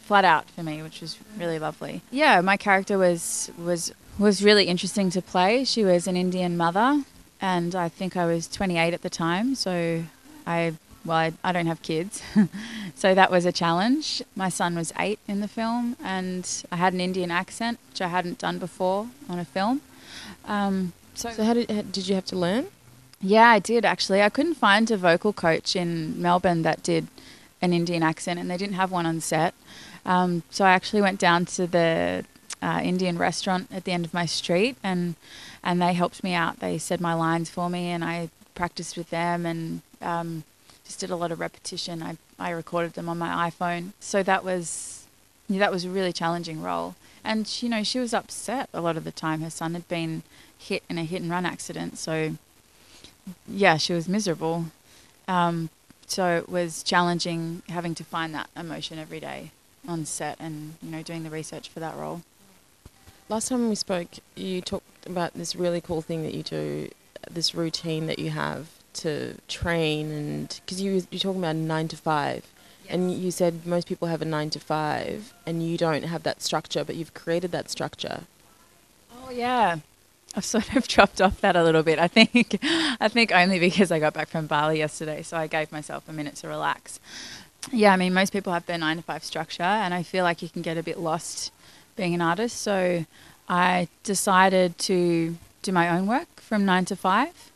flat 0.00 0.24
out 0.24 0.50
for 0.50 0.62
me, 0.62 0.82
which 0.82 1.00
was 1.00 1.18
really 1.38 1.58
lovely. 1.58 2.02
Yeah, 2.10 2.40
my 2.40 2.56
character 2.56 2.98
was 2.98 3.50
was 3.58 3.92
was 4.18 4.44
really 4.44 4.64
interesting 4.66 5.10
to 5.10 5.22
play. 5.22 5.64
She 5.64 5.84
was 5.84 6.06
an 6.06 6.16
Indian 6.16 6.56
mother, 6.56 7.02
and 7.40 7.74
I 7.74 7.88
think 7.88 8.16
I 8.16 8.26
was 8.26 8.46
28 8.46 8.92
at 8.92 9.02
the 9.02 9.10
time, 9.10 9.54
so 9.54 10.04
I 10.46 10.74
well, 11.04 11.16
I, 11.16 11.32
I 11.42 11.50
don't 11.52 11.66
have 11.66 11.82
kids, 11.82 12.22
so 12.94 13.12
that 13.14 13.30
was 13.30 13.44
a 13.44 13.50
challenge. 13.52 14.22
My 14.36 14.48
son 14.48 14.76
was 14.76 14.92
eight 14.98 15.18
in 15.26 15.40
the 15.40 15.48
film, 15.48 15.96
and 16.02 16.48
I 16.70 16.76
had 16.76 16.92
an 16.92 17.00
Indian 17.00 17.30
accent, 17.30 17.80
which 17.90 18.00
I 18.00 18.06
hadn't 18.08 18.38
done 18.38 18.58
before 18.58 19.08
on 19.28 19.38
a 19.40 19.44
film. 19.44 19.80
Um, 20.44 20.92
so, 21.14 21.30
So 21.30 21.42
how 21.44 21.54
did 21.54 21.70
how, 21.70 21.82
did 21.82 22.08
you 22.08 22.14
have 22.14 22.26
to 22.26 22.36
learn? 22.36 22.66
yeah, 23.20 23.48
I 23.48 23.58
did 23.58 23.84
actually. 23.84 24.22
I 24.22 24.28
couldn't 24.28 24.54
find 24.54 24.90
a 24.90 24.96
vocal 24.96 25.32
coach 25.32 25.76
in 25.76 26.20
Melbourne 26.20 26.62
that 26.62 26.82
did 26.82 27.06
an 27.60 27.72
Indian 27.72 28.02
accent, 28.02 28.38
and 28.40 28.50
they 28.50 28.56
didn't 28.56 28.74
have 28.74 28.90
one 28.90 29.06
on 29.06 29.20
set. 29.20 29.54
Um, 30.04 30.42
so 30.50 30.64
I 30.64 30.70
actually 30.70 31.02
went 31.02 31.20
down 31.20 31.46
to 31.46 31.66
the 31.66 32.24
uh, 32.60 32.80
Indian 32.82 33.18
restaurant 33.18 33.68
at 33.72 33.84
the 33.84 33.92
end 33.92 34.04
of 34.04 34.12
my 34.14 34.26
street, 34.26 34.76
and 34.82 35.14
and 35.64 35.80
they 35.80 35.92
helped 35.94 36.22
me 36.24 36.34
out. 36.34 36.60
They 36.60 36.78
said 36.78 37.00
my 37.00 37.14
lines 37.14 37.50
for 37.50 37.70
me, 37.70 37.88
and 37.90 38.04
I 38.04 38.30
practiced 38.54 38.96
with 38.96 39.10
them, 39.10 39.46
and 39.46 39.82
um, 40.02 40.44
just 40.84 41.00
did 41.00 41.10
a 41.10 41.16
lot 41.16 41.32
of 41.32 41.40
repetition. 41.40 42.02
I 42.02 42.16
I 42.38 42.50
recorded 42.50 42.94
them 42.94 43.08
on 43.08 43.18
my 43.18 43.50
iPhone, 43.50 43.92
so 44.00 44.22
that 44.22 44.44
was 44.44 45.06
yeah, 45.48 45.60
that 45.60 45.72
was 45.72 45.84
a 45.84 45.90
really 45.90 46.12
challenging 46.12 46.62
role. 46.62 46.94
And 47.24 47.50
you 47.62 47.68
know, 47.68 47.82
she 47.82 47.98
was 47.98 48.12
upset 48.12 48.68
a 48.72 48.80
lot 48.80 48.96
of 48.96 49.04
the 49.04 49.12
time. 49.12 49.40
Her 49.42 49.50
son 49.50 49.74
had 49.74 49.88
been 49.88 50.22
hit 50.58 50.82
in 50.88 50.98
a 50.98 51.04
hit 51.04 51.22
and 51.22 51.30
run 51.30 51.46
accident, 51.46 51.98
so 51.98 52.36
yeah, 53.46 53.76
she 53.76 53.92
was 53.92 54.08
miserable. 54.08 54.66
Um, 55.28 55.70
so 56.06 56.36
it 56.36 56.48
was 56.48 56.82
challenging 56.82 57.62
having 57.68 57.94
to 57.94 58.04
find 58.04 58.34
that 58.34 58.50
emotion 58.56 58.98
every 58.98 59.20
day 59.20 59.50
on 59.88 60.04
set 60.04 60.36
and 60.38 60.74
you 60.82 60.90
know 60.90 61.02
doing 61.02 61.22
the 61.22 61.30
research 61.30 61.68
for 61.68 61.80
that 61.80 61.96
role. 61.96 62.22
Last 63.28 63.48
time 63.48 63.68
we 63.68 63.76
spoke, 63.76 64.08
you 64.34 64.60
talked 64.60 65.06
about 65.06 65.32
this 65.34 65.56
really 65.56 65.80
cool 65.80 66.02
thing 66.02 66.22
that 66.22 66.34
you 66.34 66.42
do, 66.42 66.90
this 67.30 67.54
routine 67.54 68.06
that 68.06 68.18
you 68.18 68.30
have 68.30 68.68
to 68.94 69.36
train, 69.48 70.10
and 70.10 70.60
because 70.64 70.80
you 70.80 71.02
you're 71.10 71.20
talking 71.20 71.40
about 71.40 71.56
nine 71.56 71.88
to 71.88 71.96
five, 71.96 72.46
and 72.88 73.12
you 73.12 73.30
said 73.30 73.66
most 73.66 73.86
people 73.86 74.08
have 74.08 74.22
a 74.22 74.26
nine 74.26 74.50
to 74.50 74.60
five, 74.60 75.32
and 75.46 75.62
you 75.62 75.76
don't 75.76 76.04
have 76.04 76.22
that 76.24 76.42
structure, 76.42 76.84
but 76.84 76.96
you've 76.96 77.14
created 77.14 77.52
that 77.52 77.70
structure. 77.70 78.22
Oh 79.14 79.30
yeah. 79.30 79.78
I've 80.34 80.44
sort 80.44 80.74
of 80.74 80.88
chopped 80.94 81.20
off 81.20 81.40
that 81.42 81.56
a 81.56 81.62
little 81.62 81.82
bit. 81.82 81.98
I 81.98 82.08
think 82.08 82.58
I 82.62 83.08
think 83.08 83.32
only 83.32 83.58
because 83.58 83.90
I 83.92 83.98
got 83.98 84.14
back 84.14 84.28
from 84.28 84.46
Bali 84.46 84.78
yesterday, 84.78 85.22
so 85.22 85.36
I 85.36 85.46
gave 85.46 85.72
myself 85.72 86.08
a 86.08 86.12
minute 86.12 86.36
to 86.36 86.48
relax. 86.48 87.00
Yeah, 87.70 87.92
I 87.92 87.96
mean 87.96 88.12
most 88.14 88.32
people 88.32 88.52
have 88.52 88.66
their 88.66 88.78
9 88.78 88.96
to 88.96 89.02
5 89.02 89.24
structure 89.24 89.62
and 89.62 89.94
I 89.94 90.02
feel 90.02 90.24
like 90.24 90.42
you 90.42 90.48
can 90.48 90.62
get 90.62 90.76
a 90.76 90.82
bit 90.82 90.98
lost 90.98 91.52
being 91.94 92.12
an 92.12 92.20
artist, 92.20 92.60
so 92.60 93.06
I 93.48 93.88
decided 94.02 94.78
to 94.78 95.36
do 95.62 95.72
my 95.72 95.88
own 95.88 96.06
work 96.06 96.40
from 96.40 96.64
9 96.64 96.86
to 96.86 96.96
5 96.96 97.51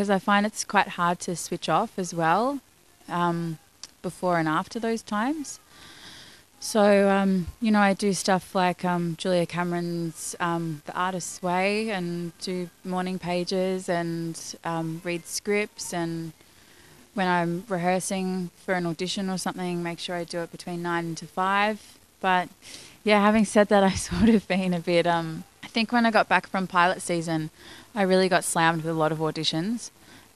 because 0.00 0.08
I 0.08 0.18
find 0.18 0.46
it's 0.46 0.64
quite 0.64 0.88
hard 0.88 1.20
to 1.20 1.36
switch 1.36 1.68
off 1.68 1.98
as 1.98 2.14
well 2.14 2.60
um, 3.06 3.58
before 4.00 4.38
and 4.38 4.48
after 4.48 4.80
those 4.80 5.02
times. 5.02 5.60
So, 6.58 7.10
um, 7.10 7.48
you 7.60 7.70
know, 7.70 7.80
I 7.80 7.92
do 7.92 8.14
stuff 8.14 8.54
like 8.54 8.82
um, 8.82 9.14
Julia 9.18 9.44
Cameron's 9.44 10.34
um, 10.40 10.80
The 10.86 10.94
Artist's 10.94 11.42
Way 11.42 11.90
and 11.90 12.32
do 12.38 12.70
morning 12.82 13.18
pages 13.18 13.90
and 13.90 14.40
um, 14.64 15.02
read 15.04 15.26
scripts. 15.26 15.92
And 15.92 16.32
when 17.12 17.28
I'm 17.28 17.64
rehearsing 17.68 18.48
for 18.64 18.72
an 18.72 18.86
audition 18.86 19.28
or 19.28 19.36
something, 19.36 19.82
make 19.82 19.98
sure 19.98 20.16
I 20.16 20.24
do 20.24 20.38
it 20.38 20.50
between 20.50 20.82
nine 20.82 21.14
to 21.16 21.26
five. 21.26 21.98
But 22.22 22.48
yeah, 23.04 23.20
having 23.20 23.44
said 23.44 23.68
that, 23.68 23.84
I 23.92 23.92
sort 23.92 24.30
of 24.30 24.48
been 24.48 24.72
a 24.72 24.80
bit. 24.80 25.06
Um, 25.06 25.44
think 25.70 25.92
when 25.92 26.04
I 26.04 26.10
got 26.10 26.28
back 26.28 26.46
from 26.46 26.66
pilot 26.66 27.00
season, 27.02 27.50
I 27.94 28.02
really 28.02 28.28
got 28.28 28.44
slammed 28.44 28.82
with 28.82 28.90
a 28.90 28.98
lot 28.98 29.12
of 29.12 29.18
auditions. 29.18 29.90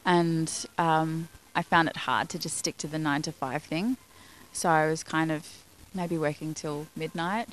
And 0.07 0.51
um, 0.79 1.29
I 1.55 1.63
found 1.63 1.89
it 1.89 1.99
hard 1.99 2.29
to 2.31 2.39
just 2.39 2.57
stick 2.57 2.77
to 2.79 2.87
the 2.87 2.99
nine 2.99 3.23
to 3.23 3.33
five 3.33 3.63
thing. 3.63 3.97
So 4.53 4.69
I 4.69 4.87
was 4.87 5.03
kind 5.03 5.31
of 5.33 5.65
maybe 5.95 6.19
working 6.19 6.55
till 6.55 6.87
midnight. 6.97 7.49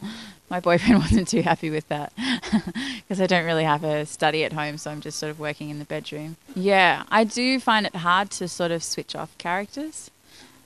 My 0.50 0.60
boyfriend 0.60 0.98
wasn't 1.02 1.28
too 1.28 1.42
happy 1.42 1.70
with 1.70 1.88
that 1.88 2.12
because 2.96 3.20
I 3.20 3.26
don't 3.26 3.44
really 3.44 3.64
have 3.64 3.84
a 3.84 4.06
study 4.06 4.44
at 4.44 4.52
home, 4.52 4.78
so 4.78 4.90
I'm 4.90 5.00
just 5.00 5.18
sort 5.18 5.30
of 5.30 5.40
working 5.40 5.70
in 5.70 5.78
the 5.78 5.84
bedroom. 5.84 6.36
Yeah, 6.54 7.04
I 7.10 7.24
do 7.24 7.58
find 7.58 7.86
it 7.86 7.96
hard 7.96 8.30
to 8.32 8.48
sort 8.48 8.70
of 8.70 8.84
switch 8.84 9.16
off 9.16 9.36
characters 9.38 10.10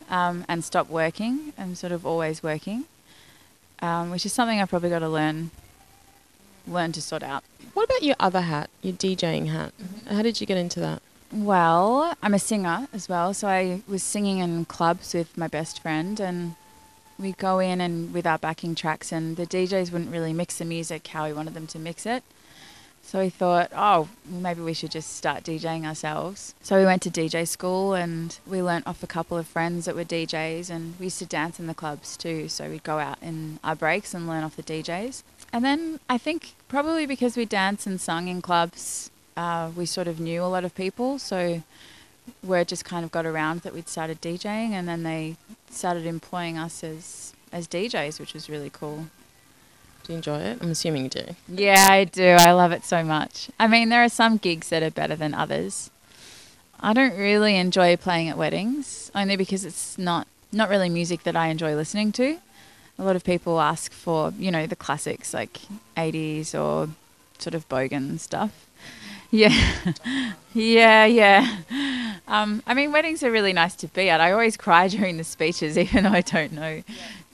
um, 0.08 0.44
and 0.48 0.64
stop 0.64 0.90
working. 0.90 1.52
I'm 1.56 1.74
sort 1.74 1.92
of 1.92 2.04
always 2.04 2.42
working, 2.42 2.84
um, 3.80 4.10
which 4.10 4.26
is 4.26 4.32
something 4.32 4.60
I've 4.60 4.70
probably 4.70 4.90
got 4.90 4.98
to 5.00 5.08
learn 5.08 5.50
learn 6.70 6.92
to 6.92 7.02
sort 7.02 7.22
out. 7.22 7.44
What 7.74 7.84
about 7.84 8.02
your 8.02 8.16
other 8.18 8.42
hat, 8.42 8.70
your 8.82 8.94
DJing 8.94 9.48
hat? 9.48 9.72
Mm-hmm. 9.80 10.14
How 10.14 10.22
did 10.22 10.40
you 10.40 10.46
get 10.46 10.56
into 10.56 10.80
that? 10.80 11.02
Well, 11.32 12.14
I'm 12.22 12.34
a 12.34 12.38
singer 12.38 12.88
as 12.92 13.08
well, 13.08 13.34
so 13.34 13.46
I 13.46 13.82
was 13.86 14.02
singing 14.02 14.38
in 14.38 14.64
clubs 14.64 15.14
with 15.14 15.36
my 15.38 15.46
best 15.46 15.80
friend, 15.80 16.18
and 16.18 16.56
we 17.18 17.32
go 17.32 17.60
in 17.60 17.80
and 17.80 18.12
with 18.12 18.26
our 18.26 18.38
backing 18.38 18.74
tracks, 18.74 19.12
and 19.12 19.36
the 19.36 19.46
DJs 19.46 19.92
wouldn't 19.92 20.10
really 20.10 20.32
mix 20.32 20.58
the 20.58 20.64
music 20.64 21.06
how 21.06 21.26
we 21.26 21.32
wanted 21.32 21.54
them 21.54 21.68
to 21.68 21.78
mix 21.78 22.04
it. 22.04 22.24
So 23.02 23.20
we 23.20 23.28
thought, 23.28 23.72
oh, 23.74 24.08
maybe 24.24 24.60
we 24.60 24.72
should 24.72 24.90
just 24.90 25.16
start 25.16 25.42
DJing 25.42 25.84
ourselves. 25.84 26.54
So 26.62 26.78
we 26.78 26.84
went 26.84 27.02
to 27.02 27.10
DJ 27.10 27.46
school 27.48 27.94
and 27.94 28.38
we 28.46 28.62
learnt 28.62 28.86
off 28.86 29.02
a 29.02 29.06
couple 29.08 29.36
of 29.36 29.48
friends 29.48 29.86
that 29.86 29.96
were 29.96 30.04
DJs, 30.04 30.70
and 30.70 30.94
we 30.98 31.06
used 31.06 31.18
to 31.20 31.26
dance 31.26 31.58
in 31.58 31.66
the 31.66 31.74
clubs 31.74 32.16
too. 32.16 32.48
So 32.48 32.68
we'd 32.68 32.84
go 32.84 32.98
out 32.98 33.18
in 33.22 33.58
our 33.64 33.74
breaks 33.74 34.14
and 34.14 34.28
learn 34.28 34.44
off 34.44 34.56
the 34.56 34.62
DJs. 34.62 35.22
And 35.52 35.64
then 35.64 36.00
I 36.09 36.19
think 36.19 36.54
probably 36.69 37.07
because 37.07 37.37
we 37.37 37.45
danced 37.45 37.87
and 37.87 38.00
sung 38.00 38.28
in 38.28 38.40
clubs, 38.40 39.11
uh, 39.37 39.71
we 39.75 39.87
sort 39.87 40.07
of 40.07 40.21
knew 40.21 40.42
a 40.42 40.47
lot 40.47 40.64
of 40.64 40.75
people. 40.75 41.19
So 41.19 41.62
word 42.42 42.69
just 42.69 42.85
kind 42.85 43.04
of 43.04 43.11
got 43.11 43.26
around 43.26 43.61
that 43.61 43.75
we'd 43.75 43.88
started 43.88 44.21
DJing, 44.21 44.71
and 44.71 44.88
then 44.88 45.02
they 45.02 45.37
started 45.71 46.07
employing 46.07 46.59
us 46.59 46.85
as 46.85 47.33
as 47.52 47.66
DJs, 47.66 48.21
which 48.21 48.33
was 48.33 48.49
really 48.49 48.71
cool. 48.71 49.07
Do 50.04 50.12
you 50.12 50.16
enjoy 50.16 50.38
it? 50.38 50.59
I'm 50.61 50.71
assuming 50.71 51.04
you 51.04 51.11
do. 51.11 51.25
Yeah, 51.49 51.88
I 51.90 52.04
do. 52.04 52.25
I 52.25 52.52
love 52.52 52.73
it 52.73 52.85
so 52.85 53.02
much. 53.02 53.50
I 53.59 53.66
mean, 53.66 53.88
there 53.88 54.04
are 54.04 54.09
some 54.09 54.37
gigs 54.37 54.69
that 54.69 54.83
are 54.83 54.90
better 54.90 55.16
than 55.16 55.35
others. 55.35 55.90
I 56.78 56.92
don't 56.92 57.16
really 57.16 57.57
enjoy 57.57 57.97
playing 57.97 58.28
at 58.28 58.38
weddings, 58.38 59.11
only 59.14 59.37
because 59.37 59.64
it's 59.64 59.99
not 59.99 60.26
not 60.52 60.69
really 60.69 60.88
music 60.88 61.23
that 61.25 61.37
I 61.37 61.49
enjoy 61.49 61.75
listening 61.75 62.12
to. 62.12 62.38
A 63.00 63.04
lot 63.04 63.16
of 63.16 63.25
people 63.25 63.61
ask 63.61 63.92
for, 63.92 64.33
you 64.38 64.50
know, 64.50 64.66
the 64.66 64.76
classics 64.76 65.33
like 65.33 65.59
80s 65.97 66.54
or 66.54 66.90
sort 67.38 67.54
of 67.54 67.69
bogan 67.69 68.19
stuff. 68.19 68.66
Yeah. 69.33 69.57
yeah, 70.54 71.04
yeah. 71.04 71.59
Um, 72.26 72.64
I 72.66 72.75
mean, 72.75 72.90
weddings 72.90 73.23
are 73.23 73.30
really 73.30 73.52
nice 73.52 73.76
to 73.76 73.87
be 73.87 74.11
at. 74.11 74.21
I 74.21 74.33
always 74.33 74.57
cry 74.57 74.88
during 74.97 75.19
the 75.19 75.23
speeches, 75.23 75.78
even 75.78 76.02
though 76.02 76.11
I 76.11 76.21
don't 76.21 76.50
know 76.50 76.83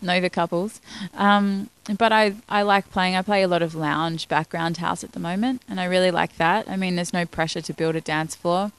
know 0.03 0.21
the 0.21 0.29
couples. 0.29 0.81
Um, 1.15 1.71
but 1.99 2.13
I, 2.13 2.35
I 2.49 2.63
like 2.63 2.91
playing. 2.91 3.17
I 3.17 3.23
play 3.23 3.43
a 3.43 3.49
lot 3.49 3.63
of 3.63 3.75
lounge 3.75 4.29
background 4.29 4.77
house 4.77 5.05
at 5.05 5.13
the 5.13 5.21
moment, 5.21 5.63
and 5.69 5.81
I 5.81 5.87
really 5.87 6.11
like 6.11 6.37
that. 6.37 6.69
I 6.69 6.77
mean, 6.77 6.97
there's 6.97 7.15
no 7.15 7.25
pressure 7.25 7.63
to 7.63 7.73
build 7.73 7.97
a 7.97 8.03
dance 8.03 8.35
floor, 8.35 8.73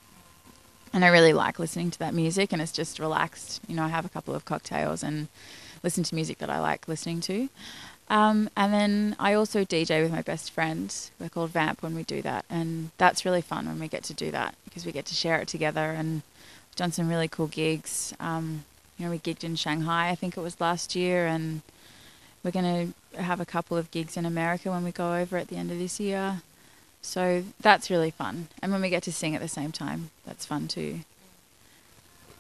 and 0.94 1.04
I 1.04 1.08
really 1.08 1.34
like 1.34 1.58
listening 1.58 1.90
to 1.92 2.00
that 2.00 2.14
music, 2.14 2.54
and 2.54 2.62
it's 2.62 2.72
just 2.72 3.00
relaxed. 3.00 3.62
You 3.68 3.76
know, 3.76 3.84
I 3.84 3.90
have 3.90 4.06
a 4.06 4.10
couple 4.10 4.36
of 4.36 4.46
cocktails 4.46 5.02
and 5.02 5.28
listen 5.84 6.04
to 6.04 6.16
music 6.16 6.38
that 6.40 6.50
I 6.50 6.60
like 6.60 6.88
listening 6.88 7.22
to. 7.22 7.50
Um, 8.10 8.50
and 8.56 8.74
then 8.74 9.16
I 9.20 9.34
also 9.34 9.66
DJ 9.66 10.02
with 10.02 10.12
my 10.12 10.22
best 10.22 10.52
friend. 10.52 10.94
We're 11.20 11.30
called 11.30 11.50
Vamp 11.52 11.84
when 11.84 11.96
we 11.96 12.04
do 12.04 12.22
that, 12.22 12.46
and 12.50 12.92
that's 12.98 13.26
really 13.26 13.42
fun 13.42 13.68
when 13.68 13.80
we 13.80 13.88
get 13.88 14.04
to 14.04 14.14
do 14.14 14.32
that 14.32 14.56
because 14.64 14.86
we 14.86 14.92
get 14.92 15.06
to 15.08 15.16
share 15.16 15.40
it 15.40 15.48
together. 15.48 15.92
And 15.92 16.22
we've 16.70 16.76
done 16.76 16.92
some 16.92 17.10
really 17.10 17.28
cool 17.28 17.48
gigs. 17.48 18.14
Um, 18.20 18.64
you 18.98 19.06
know, 19.06 19.12
we 19.12 19.20
gigged 19.20 19.44
in 19.44 19.56
Shanghai, 19.56 20.10
I 20.10 20.16
think 20.16 20.38
it 20.38 20.42
was 20.42 20.60
last 20.60 20.96
year, 20.96 21.28
and 21.28 21.62
we're 22.44 22.52
going 22.52 22.94
to 23.14 23.22
have 23.22 23.40
a 23.40 23.46
couple 23.46 23.78
of 23.78 23.92
gigs 23.92 24.16
in 24.16 24.26
America 24.26 24.72
when 24.72 24.84
we 24.84 24.92
go 24.92 25.16
over 25.16 25.38
at 25.38 25.50
the 25.50 25.58
end 25.58 25.72
of 25.72 25.78
this 25.78 26.00
year. 26.00 26.42
So 27.02 27.44
that's 27.60 27.90
really 27.90 28.12
fun. 28.12 28.48
And 28.62 28.72
when 28.72 28.82
we 28.82 28.90
get 28.90 29.04
to 29.04 29.12
sing 29.12 29.36
at 29.36 29.42
the 29.42 29.48
same 29.48 29.72
time, 29.72 30.10
that's 30.26 30.46
fun 30.46 30.68
too. 30.68 31.02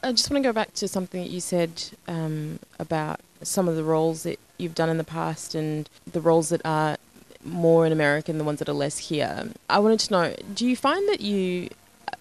I 0.03 0.11
just 0.11 0.29
want 0.29 0.43
to 0.43 0.49
go 0.49 0.53
back 0.53 0.73
to 0.75 0.87
something 0.87 1.21
that 1.21 1.29
you 1.29 1.39
said 1.39 1.83
um, 2.07 2.59
about 2.79 3.19
some 3.41 3.67
of 3.67 3.75
the 3.75 3.83
roles 3.83 4.23
that 4.23 4.39
you've 4.57 4.75
done 4.75 4.89
in 4.89 4.97
the 4.97 5.03
past 5.03 5.55
and 5.55 5.89
the 6.11 6.21
roles 6.21 6.49
that 6.49 6.61
are 6.65 6.97
more 7.43 7.85
in 7.85 7.91
America 7.91 8.31
and 8.31 8.39
the 8.39 8.43
ones 8.43 8.59
that 8.59 8.69
are 8.69 8.73
less 8.73 8.97
here. 8.97 9.49
I 9.69 9.79
wanted 9.79 9.99
to 10.01 10.13
know 10.13 10.35
do 10.53 10.67
you 10.67 10.75
find 10.75 11.07
that 11.09 11.21
you 11.21 11.69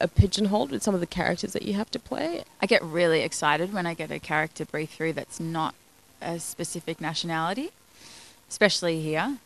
are 0.00 0.06
pigeonholed 0.06 0.70
with 0.70 0.82
some 0.82 0.94
of 0.94 1.00
the 1.00 1.06
characters 1.06 1.52
that 1.52 1.62
you 1.62 1.74
have 1.74 1.90
to 1.92 1.98
play? 1.98 2.44
I 2.60 2.66
get 2.66 2.82
really 2.82 3.22
excited 3.22 3.72
when 3.72 3.86
I 3.86 3.94
get 3.94 4.10
a 4.10 4.18
character 4.18 4.64
brief 4.64 4.90
through 4.90 5.14
that's 5.14 5.40
not 5.40 5.74
a 6.20 6.38
specific 6.38 7.00
nationality, 7.00 7.70
especially 8.48 9.00
here. 9.00 9.38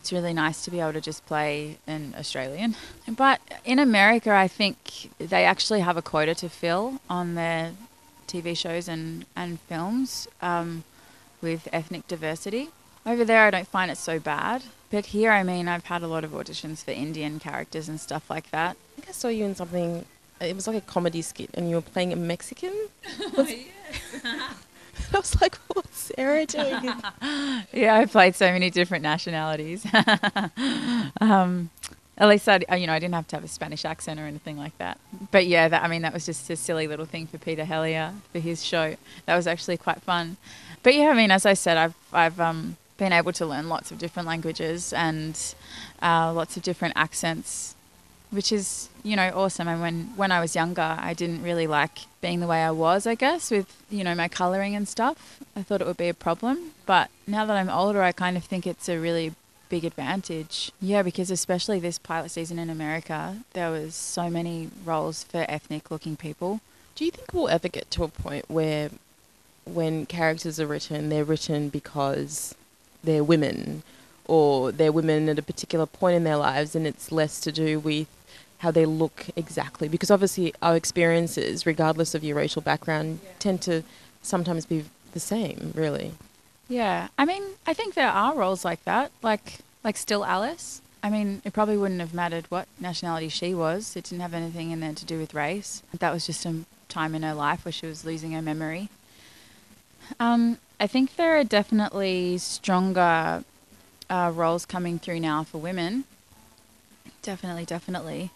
It's 0.00 0.12
really 0.12 0.32
nice 0.32 0.64
to 0.64 0.70
be 0.70 0.78
able 0.78 0.92
to 0.92 1.00
just 1.00 1.26
play 1.26 1.78
an 1.86 2.14
Australian. 2.16 2.76
But 3.08 3.40
in 3.64 3.80
America, 3.80 4.32
I 4.32 4.46
think 4.46 5.10
they 5.18 5.44
actually 5.44 5.80
have 5.80 5.96
a 5.96 6.02
quota 6.02 6.34
to 6.36 6.48
fill 6.48 7.00
on 7.10 7.34
their 7.34 7.72
TV 8.28 8.56
shows 8.56 8.86
and, 8.86 9.26
and 9.34 9.58
films 9.60 10.28
um, 10.40 10.84
with 11.40 11.68
ethnic 11.72 12.06
diversity. 12.08 12.70
Over 13.06 13.24
there, 13.24 13.46
I 13.46 13.50
don't 13.50 13.68
find 13.68 13.90
it 13.90 13.96
so 13.96 14.18
bad. 14.18 14.64
But 14.90 15.06
here, 15.06 15.30
I 15.30 15.42
mean, 15.42 15.68
I've 15.68 15.84
had 15.84 16.02
a 16.02 16.08
lot 16.08 16.24
of 16.24 16.30
auditions 16.30 16.82
for 16.82 16.92
Indian 16.92 17.38
characters 17.38 17.88
and 17.88 18.00
stuff 18.00 18.30
like 18.30 18.50
that. 18.50 18.76
I 18.76 19.00
think 19.00 19.08
I 19.08 19.12
saw 19.12 19.28
you 19.28 19.44
in 19.44 19.54
something, 19.54 20.04
it 20.40 20.54
was 20.54 20.66
like 20.66 20.76
a 20.76 20.80
comedy 20.80 21.22
skit, 21.22 21.50
and 21.54 21.68
you 21.68 21.76
were 21.76 21.82
playing 21.82 22.12
a 22.12 22.16
Mexican? 22.16 22.72
Was, 23.36 23.52
I 24.24 25.18
was 25.18 25.40
like, 25.40 25.56
what's 25.68 26.12
Sarah 26.16 26.44
doing? 26.44 26.84
yeah, 27.72 27.94
I 27.94 28.04
played 28.06 28.34
so 28.34 28.50
many 28.50 28.68
different 28.68 29.02
nationalities. 29.02 29.86
um, 31.20 31.70
at 32.18 32.28
least 32.28 32.48
I, 32.48 32.60
you 32.76 32.86
know, 32.86 32.92
I 32.92 32.98
didn't 32.98 33.14
have 33.14 33.28
to 33.28 33.36
have 33.36 33.44
a 33.44 33.48
Spanish 33.48 33.84
accent 33.84 34.18
or 34.18 34.24
anything 34.24 34.58
like 34.58 34.76
that. 34.78 34.98
But 35.30 35.46
yeah, 35.46 35.68
that, 35.68 35.82
I 35.84 35.88
mean, 35.88 36.02
that 36.02 36.12
was 36.12 36.26
just 36.26 36.50
a 36.50 36.56
silly 36.56 36.88
little 36.88 37.06
thing 37.06 37.26
for 37.28 37.38
Peter 37.38 37.64
Hellier 37.64 38.12
for 38.32 38.40
his 38.40 38.64
show. 38.64 38.96
That 39.26 39.36
was 39.36 39.46
actually 39.46 39.76
quite 39.76 40.02
fun. 40.02 40.36
But 40.82 40.94
yeah, 40.94 41.08
I 41.08 41.14
mean, 41.14 41.30
as 41.30 41.46
I 41.46 41.54
said, 41.54 41.76
I've 41.76 41.94
I've 42.12 42.40
um, 42.40 42.76
been 42.96 43.12
able 43.12 43.32
to 43.32 43.46
learn 43.46 43.68
lots 43.68 43.90
of 43.90 43.98
different 43.98 44.28
languages 44.28 44.92
and 44.92 45.38
uh, 46.02 46.32
lots 46.32 46.56
of 46.56 46.62
different 46.62 46.94
accents 46.96 47.74
which 48.30 48.52
is 48.52 48.88
you 49.02 49.16
know 49.16 49.30
awesome. 49.34 49.68
And 49.68 49.80
when 49.80 50.04
when 50.16 50.32
I 50.32 50.40
was 50.40 50.54
younger, 50.54 50.96
I 50.98 51.14
didn't 51.14 51.42
really 51.42 51.66
like 51.66 52.00
being 52.20 52.40
the 52.40 52.46
way 52.46 52.62
I 52.62 52.70
was. 52.70 53.06
I 53.06 53.14
guess 53.14 53.50
with 53.50 53.82
you 53.90 54.04
know 54.04 54.14
my 54.14 54.28
coloring 54.28 54.74
and 54.74 54.86
stuff, 54.86 55.40
I 55.56 55.62
thought 55.62 55.80
it 55.80 55.86
would 55.86 55.96
be 55.96 56.08
a 56.08 56.14
problem. 56.14 56.72
But 56.86 57.10
now 57.26 57.44
that 57.46 57.56
I'm 57.56 57.70
older, 57.70 58.02
I 58.02 58.12
kind 58.12 58.36
of 58.36 58.44
think 58.44 58.66
it's 58.66 58.88
a 58.88 58.98
really 58.98 59.34
big 59.68 59.84
advantage. 59.84 60.72
Yeah, 60.80 61.02
because 61.02 61.30
especially 61.30 61.78
this 61.78 61.98
pilot 61.98 62.30
season 62.30 62.58
in 62.58 62.70
America, 62.70 63.38
there 63.52 63.70
was 63.70 63.94
so 63.94 64.30
many 64.30 64.70
roles 64.84 65.24
for 65.24 65.44
ethnic 65.48 65.90
looking 65.90 66.16
people. 66.16 66.60
Do 66.94 67.04
you 67.04 67.10
think 67.10 67.32
we'll 67.32 67.48
ever 67.48 67.68
get 67.68 67.90
to 67.92 68.02
a 68.02 68.08
point 68.08 68.46
where 68.48 68.90
when 69.74 70.06
characters 70.06 70.58
are 70.58 70.66
written, 70.66 71.08
they're 71.08 71.24
written 71.24 71.68
because 71.68 72.54
they're 73.02 73.24
women 73.24 73.82
or 74.26 74.70
they're 74.70 74.92
women 74.92 75.28
at 75.28 75.38
a 75.38 75.42
particular 75.42 75.86
point 75.86 76.16
in 76.16 76.24
their 76.24 76.36
lives 76.36 76.76
and 76.76 76.86
it's 76.86 77.10
less 77.10 77.40
to 77.40 77.50
do 77.50 77.80
with 77.80 78.06
how 78.58 78.70
they 78.70 78.84
look 78.84 79.26
exactly. 79.36 79.88
Because 79.88 80.10
obviously 80.10 80.54
our 80.60 80.76
experiences 80.76 81.66
regardless 81.66 82.14
of 82.14 82.22
your 82.22 82.36
racial 82.36 82.62
background 82.62 83.20
yeah. 83.24 83.30
tend 83.38 83.62
to 83.62 83.82
sometimes 84.22 84.66
be 84.66 84.84
the 85.12 85.20
same 85.20 85.72
really. 85.74 86.12
Yeah. 86.68 87.08
I 87.16 87.24
mean 87.24 87.42
i 87.66 87.72
think 87.72 87.94
there 87.94 88.10
are 88.10 88.34
roles 88.34 88.64
like 88.64 88.84
that 88.84 89.10
like 89.22 89.58
like 89.82 89.96
still 89.96 90.24
alice. 90.24 90.82
I 91.02 91.10
mean 91.10 91.40
it 91.44 91.52
probably 91.52 91.76
wouldn't 91.76 92.00
have 92.00 92.12
mattered 92.12 92.46
what 92.50 92.68
nationality 92.78 93.28
she 93.28 93.54
was. 93.54 93.96
It 93.96 94.04
didn't 94.04 94.20
have 94.20 94.34
anything 94.34 94.70
in 94.70 94.80
there 94.80 94.92
to 94.92 95.04
do 95.04 95.18
with 95.18 95.34
race. 95.34 95.82
That 95.98 96.12
was 96.12 96.26
just 96.26 96.40
some 96.40 96.66
time 96.88 97.14
in 97.14 97.22
her 97.22 97.34
life 97.34 97.64
where 97.64 97.72
she 97.72 97.86
was 97.86 98.04
losing 98.04 98.32
her 98.32 98.42
memory 98.42 98.88
um, 100.20 100.58
i 100.80 100.86
think 100.86 101.16
there 101.16 101.38
are 101.38 101.44
definitely 101.44 102.38
stronger 102.38 103.44
uh, 104.10 104.32
roles 104.34 104.64
coming 104.64 104.98
through 104.98 105.20
now 105.20 105.42
for 105.44 105.58
women 105.58 106.04
definitely 107.22 107.64
definitely 107.64 108.30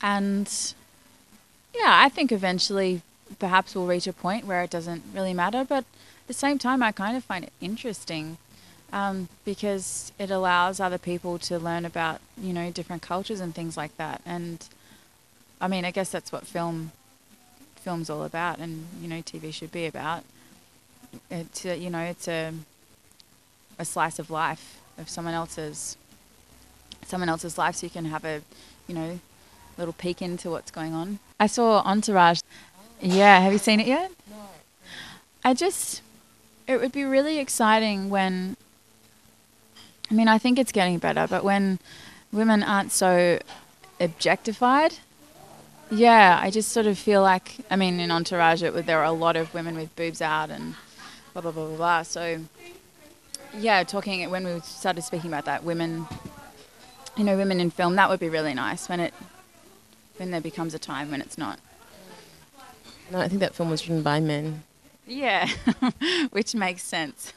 and 0.00 0.74
yeah, 1.74 2.00
I 2.02 2.08
think 2.08 2.32
eventually 2.32 3.02
perhaps 3.38 3.74
we'll 3.74 3.86
reach 3.86 4.06
a 4.06 4.12
point 4.12 4.46
where 4.46 4.62
it 4.62 4.70
doesn't 4.70 5.02
really 5.14 5.34
matter. 5.34 5.64
But 5.64 5.84
at 5.84 6.26
the 6.26 6.34
same 6.34 6.58
time, 6.58 6.82
I 6.82 6.92
kind 6.92 7.16
of 7.16 7.24
find 7.24 7.44
it 7.44 7.52
interesting 7.60 8.38
um, 8.92 9.28
because 9.44 10.12
it 10.18 10.30
allows 10.30 10.80
other 10.80 10.98
people 10.98 11.38
to 11.40 11.58
learn 11.58 11.84
about, 11.84 12.20
you 12.40 12.52
know, 12.52 12.70
different 12.70 13.02
cultures 13.02 13.40
and 13.40 13.54
things 13.54 13.76
like 13.76 13.96
that. 13.96 14.22
And 14.24 14.66
I 15.60 15.68
mean, 15.68 15.84
I 15.84 15.90
guess 15.90 16.10
that's 16.10 16.32
what 16.32 16.46
film 16.46 16.92
film's 17.76 18.10
all 18.10 18.24
about 18.24 18.58
and, 18.58 18.86
you 19.00 19.08
know, 19.08 19.22
TV 19.22 19.54
should 19.54 19.70
be 19.70 19.86
about. 19.86 20.24
It's, 21.30 21.64
a, 21.64 21.76
you 21.76 21.90
know, 21.90 22.00
it's 22.00 22.28
a, 22.28 22.52
a 23.78 23.84
slice 23.84 24.18
of 24.18 24.30
life 24.30 24.80
of 24.98 25.08
someone 25.08 25.34
else's 25.34 25.96
someone 27.06 27.28
else's 27.28 27.56
life 27.56 27.76
so 27.76 27.86
you 27.86 27.90
can 27.90 28.04
have 28.04 28.24
a 28.24 28.42
you 28.86 28.94
know 28.94 29.18
little 29.78 29.94
peek 29.94 30.20
into 30.20 30.50
what's 30.50 30.70
going 30.70 30.92
on. 30.92 31.20
I 31.38 31.46
saw 31.46 31.82
Entourage. 31.82 32.40
Yeah, 33.00 33.40
have 33.40 33.52
you 33.52 33.58
seen 33.58 33.80
it 33.80 33.86
yet? 33.86 34.10
No. 34.28 34.36
I 35.44 35.54
just, 35.54 36.02
it 36.66 36.80
would 36.80 36.92
be 36.92 37.04
really 37.04 37.38
exciting 37.38 38.10
when, 38.10 38.56
I 40.10 40.14
mean, 40.14 40.26
I 40.26 40.38
think 40.38 40.58
it's 40.58 40.72
getting 40.72 40.98
better, 40.98 41.26
but 41.28 41.44
when 41.44 41.78
women 42.32 42.62
aren't 42.62 42.90
so 42.90 43.38
objectified. 44.00 44.94
Yeah, 45.90 46.38
I 46.42 46.50
just 46.50 46.70
sort 46.72 46.86
of 46.86 46.98
feel 46.98 47.22
like, 47.22 47.56
I 47.70 47.76
mean, 47.76 48.00
in 48.00 48.10
Entourage, 48.10 48.62
it, 48.62 48.84
there 48.84 48.98
are 48.98 49.04
a 49.04 49.12
lot 49.12 49.36
of 49.36 49.54
women 49.54 49.76
with 49.76 49.94
boobs 49.94 50.20
out 50.20 50.50
and 50.50 50.74
blah, 51.32 51.42
blah, 51.42 51.52
blah, 51.52 51.66
blah, 51.66 51.76
blah. 51.76 52.02
So, 52.02 52.40
yeah, 53.56 53.82
talking, 53.84 54.28
when 54.30 54.44
we 54.44 54.60
started 54.60 55.02
speaking 55.02 55.30
about 55.30 55.44
that, 55.46 55.64
women, 55.64 56.06
you 57.16 57.24
know, 57.24 57.36
women 57.36 57.60
in 57.60 57.70
film, 57.70 57.96
that 57.96 58.08
would 58.08 58.20
be 58.20 58.28
really 58.28 58.54
nice 58.54 58.88
when 58.88 59.00
it 59.00 59.14
when 60.18 60.30
there 60.32 60.40
becomes 60.40 60.74
a 60.74 60.78
time 60.78 61.10
when 61.10 61.20
it's 61.20 61.38
not. 61.38 61.58
No, 63.10 63.20
I 63.20 63.28
think 63.28 63.40
that 63.40 63.54
film 63.54 63.70
was 63.70 63.88
written 63.88 64.02
by 64.02 64.20
men. 64.20 64.64
Yeah, 65.06 65.48
which 66.30 66.54
makes 66.54 66.82
sense. 66.82 67.32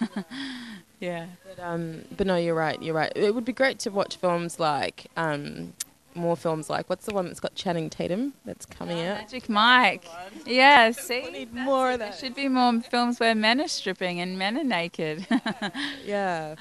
yeah. 0.99 1.27
But, 1.47 1.63
um, 1.63 2.01
but 2.17 2.27
no, 2.27 2.35
you're 2.35 2.55
right. 2.55 2.81
You're 2.81 2.95
right. 2.95 3.11
It 3.15 3.33
would 3.33 3.45
be 3.45 3.53
great 3.53 3.79
to 3.79 3.91
watch 3.91 4.17
films 4.17 4.59
like 4.59 5.05
um, 5.15 5.73
more 6.15 6.35
films 6.35 6.69
like 6.69 6.89
what's 6.89 7.05
the 7.05 7.13
one 7.13 7.25
that's 7.25 7.39
got 7.39 7.55
Channing 7.55 7.89
Tatum 7.89 8.33
that's 8.45 8.65
coming 8.65 8.99
out? 8.99 9.17
Magic 9.17 9.49
Mike. 9.49 10.05
Yeah, 10.45 10.91
see, 10.91 11.21
we 11.23 11.31
need 11.31 11.53
more 11.53 11.91
of 11.91 11.99
that. 11.99 12.11
There 12.11 12.19
should 12.19 12.35
be 12.35 12.47
more 12.47 12.81
films 12.81 13.19
where 13.19 13.35
men 13.35 13.61
are 13.61 13.67
stripping 13.67 14.19
and 14.19 14.37
men 14.37 14.57
are 14.57 14.63
naked. 14.63 15.25
yeah. 16.05 16.55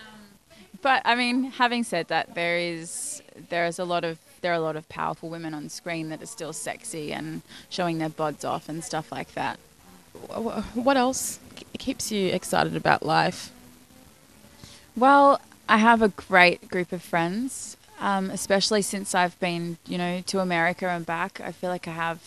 But 0.82 1.02
I 1.04 1.14
mean, 1.14 1.44
having 1.44 1.84
said 1.84 2.08
that, 2.08 2.34
there 2.34 2.58
is 2.58 3.22
there 3.48 3.66
is 3.66 3.78
a 3.78 3.84
lot 3.84 4.04
of 4.04 4.18
there 4.40 4.52
are 4.52 4.56
a 4.56 4.60
lot 4.60 4.76
of 4.76 4.88
powerful 4.88 5.28
women 5.28 5.54
on 5.54 5.68
screen 5.68 6.08
that 6.08 6.22
are 6.22 6.26
still 6.26 6.52
sexy 6.52 7.12
and 7.12 7.42
showing 7.68 7.98
their 7.98 8.08
bods 8.08 8.44
off 8.44 8.68
and 8.68 8.82
stuff 8.82 9.12
like 9.12 9.34
that. 9.34 9.58
What 10.74 10.96
else 10.96 11.38
keeps 11.78 12.10
you 12.10 12.28
excited 12.28 12.74
about 12.74 13.04
life? 13.04 13.52
Well, 14.96 15.40
I 15.68 15.78
have 15.78 16.02
a 16.02 16.08
great 16.08 16.68
group 16.68 16.92
of 16.92 17.02
friends, 17.02 17.76
um, 18.00 18.30
especially 18.30 18.82
since 18.82 19.14
I've 19.14 19.38
been, 19.38 19.76
you 19.86 19.98
know, 19.98 20.22
to 20.26 20.40
America 20.40 20.88
and 20.88 21.04
back. 21.04 21.40
I 21.40 21.52
feel 21.52 21.70
like 21.70 21.86
I 21.86 21.92
have. 21.92 22.20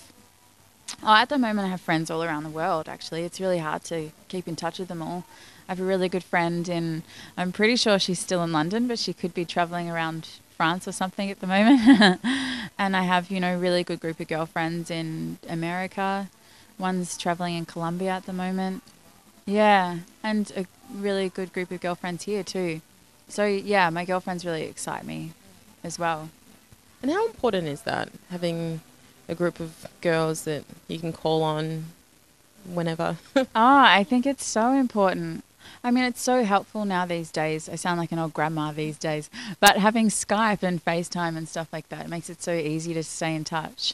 Oh, 1.01 1.15
at 1.15 1.29
the 1.29 1.38
moment, 1.38 1.67
I 1.67 1.71
have 1.71 1.81
friends 1.81 2.12
all 2.12 2.23
around 2.23 2.43
the 2.43 2.49
world. 2.49 2.88
Actually, 2.88 3.23
it's 3.23 3.41
really 3.41 3.57
hard 3.57 3.83
to 3.86 4.12
keep 4.27 4.47
in 4.47 4.55
touch 4.55 4.79
with 4.79 4.88
them 4.88 5.01
all. 5.01 5.25
I 5.67 5.71
have 5.71 5.79
a 5.79 5.86
really 5.86 6.09
good 6.09 6.23
friend 6.23 6.69
in. 6.69 7.03
I'm 7.36 7.51
pretty 7.51 7.75
sure 7.75 7.97
she's 7.97 8.19
still 8.19 8.43
in 8.43 8.51
London, 8.51 8.88
but 8.88 8.99
she 8.99 9.13
could 9.13 9.33
be 9.33 9.45
traveling 9.45 9.89
around 9.89 10.27
France 10.55 10.88
or 10.88 10.91
something 10.91 11.31
at 11.31 11.39
the 11.39 11.47
moment. 11.47 12.21
and 12.77 12.95
I 12.95 13.03
have, 13.03 13.31
you 13.31 13.39
know, 13.39 13.57
really 13.57 13.83
good 13.83 13.99
group 13.99 14.19
of 14.19 14.27
girlfriends 14.27 14.91
in 14.91 15.39
America. 15.49 16.29
One's 16.77 17.17
traveling 17.17 17.55
in 17.55 17.65
Colombia 17.65 18.12
at 18.12 18.25
the 18.25 18.33
moment. 18.33 18.83
Yeah, 19.45 19.99
and 20.21 20.51
a 20.55 20.65
really 20.93 21.29
good 21.29 21.51
group 21.51 21.71
of 21.71 21.81
girlfriends 21.81 22.23
here 22.23 22.43
too. 22.43 22.81
So 23.27 23.45
yeah, 23.45 23.89
my 23.89 24.05
girlfriends 24.05 24.45
really 24.45 24.63
excite 24.63 25.05
me 25.05 25.31
as 25.84 26.00
well. 26.00 26.30
And 27.02 27.12
how 27.12 27.26
important 27.28 27.67
is 27.67 27.82
that 27.82 28.10
having 28.30 28.82
a 29.28 29.36
group 29.36 29.60
of 29.60 29.88
girls 30.02 30.43
that 30.46 30.63
you 30.88 31.00
can 31.00 31.13
call 31.13 31.43
on 31.43 31.86
whenever? 32.65 33.17
Ah, 33.56 33.93
oh, 33.93 34.00
I 34.00 34.04
think 34.04 34.26
it's 34.26 34.46
so 34.46 34.72
important. 34.72 35.43
I 35.84 35.91
mean, 35.91 36.06
it's 36.06 36.22
so 36.22 36.43
helpful 36.43 36.86
now 36.86 37.06
these 37.06 37.30
days. 37.30 37.67
I 37.67 37.76
sound 37.76 38.00
like 38.00 38.12
an 38.12 38.19
old 38.19 38.34
grandma 38.34 38.72
these 38.72 38.98
days, 38.98 39.30
but 39.60 39.78
having 39.78 40.08
Skype 40.08 40.63
and 40.63 40.84
FaceTime 40.84 41.36
and 41.36 41.48
stuff 41.48 41.67
like 41.74 41.89
that 41.89 42.06
it 42.06 42.10
makes 42.10 42.30
it 42.30 42.41
so 42.41 42.54
easy 42.54 42.93
to 42.93 43.04
stay 43.04 43.36
in 43.36 43.43
touch. 43.43 43.93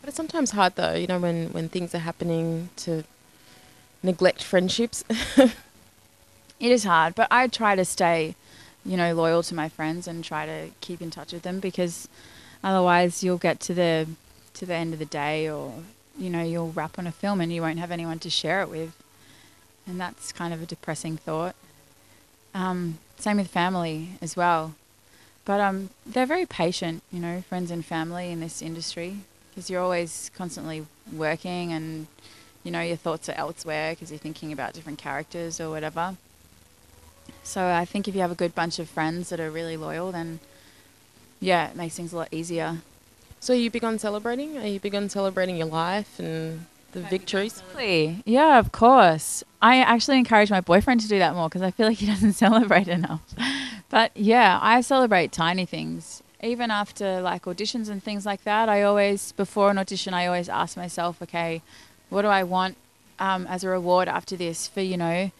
But 0.00 0.08
it's 0.08 0.16
sometimes 0.16 0.52
hard 0.52 0.76
though, 0.76 0.94
you 0.94 1.06
know, 1.06 1.18
when, 1.18 1.52
when 1.52 1.68
things 1.68 1.94
are 1.94 1.98
happening 1.98 2.68
to 2.76 3.04
neglect 4.02 4.42
friendships. 4.42 5.02
it 5.36 5.52
is 6.60 6.84
hard, 6.84 7.14
but 7.14 7.26
I 7.30 7.48
try 7.48 7.74
to 7.74 7.84
stay, 7.84 8.36
you 8.84 8.96
know, 8.96 9.14
loyal 9.14 9.42
to 9.44 9.54
my 9.54 9.68
friends 9.68 10.06
and 10.06 10.22
try 10.22 10.46
to 10.46 10.70
keep 10.80 11.00
in 11.00 11.10
touch 11.10 11.32
with 11.32 11.42
them 11.42 11.60
because 11.60 12.08
otherwise 12.62 13.22
you'll 13.22 13.38
get 13.38 13.60
to 13.60 13.74
the 13.74 14.06
to 14.54 14.66
the 14.66 14.74
end 14.74 14.92
of 14.92 14.98
the 14.98 15.04
day 15.04 15.48
or 15.50 15.72
you 16.16 16.30
know, 16.30 16.42
you'll 16.42 16.70
wrap 16.72 16.98
on 16.98 17.06
a 17.06 17.12
film 17.12 17.40
and 17.40 17.52
you 17.52 17.62
won't 17.62 17.78
have 17.78 17.90
anyone 17.90 18.18
to 18.20 18.30
share 18.30 18.60
it 18.60 18.68
with. 18.68 18.92
And 19.86 20.00
that's 20.00 20.32
kind 20.32 20.54
of 20.54 20.62
a 20.62 20.66
depressing 20.66 21.16
thought. 21.16 21.54
Um, 22.54 22.98
same 23.18 23.36
with 23.36 23.48
family 23.48 24.10
as 24.22 24.36
well. 24.36 24.74
But 25.44 25.60
um, 25.60 25.90
they're 26.06 26.26
very 26.26 26.46
patient, 26.46 27.02
you 27.12 27.20
know, 27.20 27.42
friends 27.42 27.70
and 27.70 27.84
family 27.84 28.30
in 28.30 28.40
this 28.40 28.62
industry, 28.62 29.18
because 29.50 29.68
you're 29.68 29.82
always 29.82 30.30
constantly 30.34 30.86
working 31.12 31.72
and, 31.72 32.06
you 32.62 32.70
know, 32.70 32.80
your 32.80 32.96
thoughts 32.96 33.28
are 33.28 33.34
elsewhere 33.34 33.92
because 33.92 34.10
you're 34.10 34.18
thinking 34.18 34.52
about 34.52 34.72
different 34.72 34.98
characters 34.98 35.60
or 35.60 35.68
whatever. 35.68 36.16
So 37.44 37.68
I 37.68 37.84
think 37.84 38.08
if 38.08 38.14
you 38.14 38.22
have 38.22 38.32
a 38.32 38.34
good 38.34 38.54
bunch 38.54 38.78
of 38.78 38.88
friends 38.88 39.28
that 39.28 39.38
are 39.38 39.50
really 39.50 39.76
loyal, 39.76 40.10
then 40.10 40.40
yeah, 41.40 41.68
it 41.68 41.76
makes 41.76 41.94
things 41.94 42.12
a 42.12 42.16
lot 42.16 42.28
easier. 42.32 42.78
So 43.38 43.52
are 43.52 43.56
you 43.56 43.70
big 43.70 43.84
on 43.84 43.98
celebrating? 43.98 44.56
Are 44.56 44.66
you 44.66 44.80
big 44.80 44.94
on 44.94 45.10
celebrating 45.10 45.56
your 45.56 45.66
life 45.66 46.18
and 46.18 46.64
the 46.92 47.00
victories? 47.00 47.62
Yeah, 48.24 48.58
of 48.58 48.72
course. 48.72 49.44
I 49.60 49.76
actually 49.80 50.16
encourage 50.16 50.50
my 50.50 50.62
boyfriend 50.62 51.00
to 51.00 51.08
do 51.08 51.18
that 51.18 51.34
more 51.34 51.50
because 51.50 51.60
I 51.60 51.70
feel 51.70 51.86
like 51.88 51.98
he 51.98 52.06
doesn't 52.14 52.32
celebrate 52.32 52.88
enough. 52.88 53.20
But 53.90 54.12
yeah, 54.16 54.58
I 54.62 54.80
celebrate 54.80 55.30
tiny 55.30 55.66
things. 55.66 56.22
Even 56.42 56.70
after 56.70 57.20
like 57.20 57.44
auditions 57.44 57.90
and 57.90 58.02
things 58.02 58.24
like 58.24 58.44
that, 58.44 58.70
I 58.70 58.82
always, 58.82 59.32
before 59.32 59.70
an 59.70 59.78
audition, 59.78 60.14
I 60.14 60.26
always 60.26 60.48
ask 60.48 60.76
myself, 60.76 61.20
okay, 61.22 61.60
what 62.08 62.22
do 62.22 62.28
I 62.28 62.42
want 62.42 62.76
um, 63.18 63.46
as 63.46 63.64
a 63.64 63.68
reward 63.68 64.08
after 64.08 64.36
this 64.36 64.66
for, 64.66 64.80
you 64.80 64.96
know, 64.96 65.30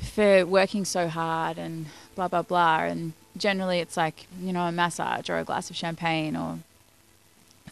for 0.00 0.46
working 0.46 0.84
so 0.84 1.08
hard 1.08 1.58
and 1.58 1.86
blah, 2.14 2.28
blah, 2.28 2.42
blah. 2.42 2.80
And 2.80 3.12
generally 3.36 3.80
it's 3.80 3.96
like, 3.96 4.26
you 4.40 4.52
know, 4.52 4.66
a 4.66 4.72
massage 4.72 5.28
or 5.28 5.38
a 5.38 5.44
glass 5.44 5.70
of 5.70 5.76
champagne 5.76 6.36
or 6.36 6.58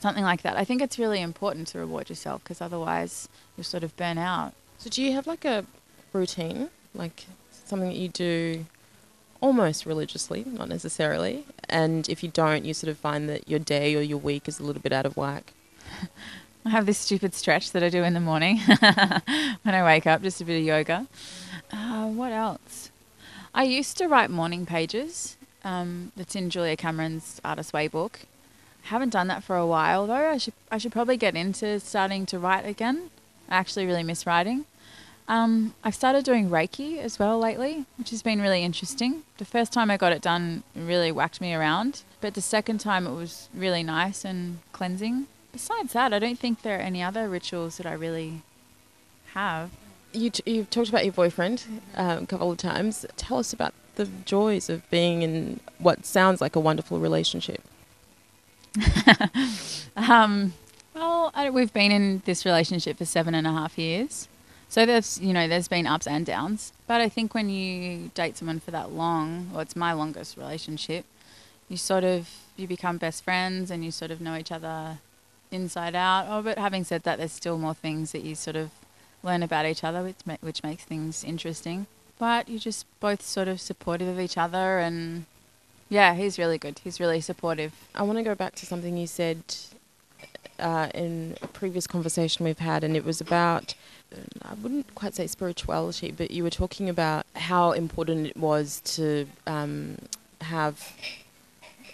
something 0.00 0.24
like 0.24 0.42
that. 0.42 0.56
I 0.56 0.64
think 0.64 0.82
it's 0.82 0.98
really 0.98 1.20
important 1.20 1.68
to 1.68 1.78
reward 1.78 2.08
yourself 2.08 2.42
because 2.42 2.60
otherwise 2.60 3.28
you'll 3.56 3.64
sort 3.64 3.84
of 3.84 3.96
burn 3.96 4.18
out. 4.18 4.52
So 4.78 4.90
do 4.90 5.02
you 5.02 5.12
have 5.12 5.26
like 5.26 5.44
a 5.44 5.64
routine, 6.12 6.70
like 6.94 7.24
something 7.50 7.88
that 7.88 7.96
you 7.96 8.08
do 8.08 8.66
almost 9.40 9.86
religiously, 9.86 10.44
not 10.46 10.68
necessarily, 10.68 11.44
and 11.68 12.08
if 12.08 12.22
you 12.22 12.30
don't, 12.30 12.64
you 12.64 12.74
sort 12.74 12.90
of 12.90 12.98
find 12.98 13.28
that 13.28 13.48
your 13.48 13.58
day 13.58 13.94
or 13.94 14.00
your 14.00 14.18
week 14.18 14.48
is 14.48 14.58
a 14.58 14.62
little 14.62 14.82
bit 14.82 14.92
out 14.92 15.06
of 15.06 15.16
whack? 15.16 15.52
I 16.64 16.70
have 16.70 16.86
this 16.86 16.98
stupid 16.98 17.32
stretch 17.32 17.70
that 17.72 17.84
I 17.84 17.88
do 17.88 18.02
in 18.02 18.12
the 18.12 18.20
morning 18.20 18.58
when 19.62 19.74
I 19.74 19.84
wake 19.84 20.06
up, 20.06 20.22
just 20.22 20.40
a 20.40 20.44
bit 20.44 20.58
of 20.58 20.64
yoga. 20.64 21.06
Uh, 21.72 22.08
what 22.08 22.32
else? 22.32 22.90
I 23.54 23.64
used 23.64 23.96
to 23.98 24.06
write 24.06 24.30
morning 24.30 24.66
pages. 24.66 25.36
Um, 25.64 26.12
that's 26.16 26.36
in 26.36 26.50
Julia 26.50 26.76
Cameron's 26.76 27.40
Artist 27.44 27.72
Way 27.72 27.88
book. 27.88 28.20
I 28.84 28.88
haven't 28.88 29.10
done 29.10 29.26
that 29.26 29.42
for 29.42 29.56
a 29.56 29.66
while 29.66 30.06
though. 30.06 30.30
I 30.30 30.38
should 30.38 30.54
I 30.70 30.78
should 30.78 30.92
probably 30.92 31.16
get 31.16 31.34
into 31.34 31.80
starting 31.80 32.24
to 32.26 32.38
write 32.38 32.64
again. 32.64 33.10
I 33.48 33.56
actually 33.56 33.84
really 33.84 34.04
miss 34.04 34.26
writing. 34.26 34.64
Um, 35.28 35.74
I've 35.82 35.96
started 35.96 36.24
doing 36.24 36.50
Reiki 36.50 36.98
as 36.98 37.18
well 37.18 37.36
lately, 37.40 37.84
which 37.98 38.10
has 38.10 38.22
been 38.22 38.40
really 38.40 38.62
interesting. 38.62 39.24
The 39.38 39.44
first 39.44 39.72
time 39.72 39.90
I 39.90 39.96
got 39.96 40.12
it 40.12 40.22
done 40.22 40.62
really 40.76 41.10
whacked 41.10 41.40
me 41.40 41.52
around, 41.52 42.02
but 42.20 42.34
the 42.34 42.40
second 42.40 42.78
time 42.78 43.06
it 43.08 43.14
was 43.14 43.48
really 43.52 43.82
nice 43.82 44.24
and 44.24 44.58
cleansing. 44.72 45.26
Besides 45.50 45.94
that, 45.94 46.12
I 46.12 46.20
don't 46.20 46.38
think 46.38 46.62
there 46.62 46.78
are 46.78 46.82
any 46.82 47.02
other 47.02 47.28
rituals 47.28 47.78
that 47.78 47.86
I 47.86 47.92
really 47.92 48.42
have. 49.34 49.70
You 50.16 50.30
you've 50.44 50.70
talked 50.70 50.88
about 50.88 51.04
your 51.04 51.12
boyfriend 51.12 51.64
um, 51.94 52.24
a 52.24 52.26
couple 52.26 52.50
of 52.50 52.58
times. 52.58 53.04
Tell 53.16 53.38
us 53.38 53.52
about 53.52 53.74
the 53.96 54.06
joys 54.24 54.68
of 54.70 54.88
being 54.90 55.22
in 55.22 55.60
what 55.78 56.06
sounds 56.06 56.40
like 56.40 56.56
a 56.56 56.60
wonderful 56.60 56.98
relationship. 56.98 57.62
um, 59.96 60.54
well, 60.94 61.30
I, 61.34 61.50
we've 61.50 61.72
been 61.72 61.92
in 61.92 62.22
this 62.24 62.44
relationship 62.44 62.98
for 62.98 63.04
seven 63.04 63.34
and 63.34 63.46
a 63.46 63.52
half 63.52 63.78
years. 63.78 64.28
So 64.68 64.84
there's, 64.84 65.20
you 65.20 65.32
know, 65.32 65.46
there's 65.46 65.68
been 65.68 65.86
ups 65.86 66.06
and 66.06 66.26
downs. 66.26 66.72
But 66.86 67.00
I 67.00 67.08
think 67.08 67.34
when 67.34 67.48
you 67.48 68.10
date 68.14 68.36
someone 68.36 68.60
for 68.60 68.70
that 68.72 68.92
long, 68.92 69.50
or 69.54 69.62
it's 69.62 69.76
my 69.76 69.92
longest 69.92 70.36
relationship, 70.36 71.04
you 71.68 71.76
sort 71.76 72.04
of, 72.04 72.28
you 72.56 72.66
become 72.66 72.98
best 72.98 73.24
friends 73.24 73.70
and 73.70 73.84
you 73.84 73.90
sort 73.90 74.10
of 74.10 74.20
know 74.20 74.36
each 74.36 74.52
other 74.52 74.98
inside 75.50 75.94
out. 75.94 76.26
Oh, 76.28 76.42
but 76.42 76.58
having 76.58 76.84
said 76.84 77.04
that, 77.04 77.18
there's 77.18 77.32
still 77.32 77.58
more 77.58 77.74
things 77.74 78.12
that 78.12 78.22
you 78.22 78.34
sort 78.34 78.56
of 78.56 78.70
learn 79.26 79.42
about 79.42 79.66
each 79.66 79.84
other, 79.84 80.02
which, 80.02 80.16
ma- 80.24 80.36
which 80.40 80.62
makes 80.62 80.84
things 80.84 81.24
interesting. 81.24 81.86
But 82.18 82.48
you're 82.48 82.58
just 82.58 82.86
both 83.00 83.20
sort 83.22 83.48
of 83.48 83.60
supportive 83.60 84.08
of 84.08 84.18
each 84.18 84.38
other 84.38 84.78
and 84.78 85.26
yeah, 85.88 86.14
he's 86.14 86.38
really 86.38 86.58
good. 86.58 86.80
He's 86.82 86.98
really 86.98 87.20
supportive. 87.20 87.72
I 87.94 88.02
want 88.02 88.18
to 88.18 88.24
go 88.24 88.34
back 88.34 88.54
to 88.56 88.66
something 88.66 88.96
you 88.96 89.06
said 89.06 89.38
uh, 90.58 90.88
in 90.94 91.36
a 91.42 91.46
previous 91.48 91.86
conversation 91.86 92.44
we've 92.44 92.58
had, 92.58 92.82
and 92.82 92.96
it 92.96 93.04
was 93.04 93.20
about 93.20 93.74
I 94.42 94.54
wouldn't 94.54 94.94
quite 94.94 95.14
say 95.14 95.26
spirituality, 95.26 96.10
but 96.10 96.30
you 96.30 96.42
were 96.42 96.50
talking 96.50 96.88
about 96.88 97.26
how 97.34 97.72
important 97.72 98.26
it 98.28 98.36
was 98.36 98.80
to 98.96 99.26
um, 99.46 99.98
have 100.40 100.92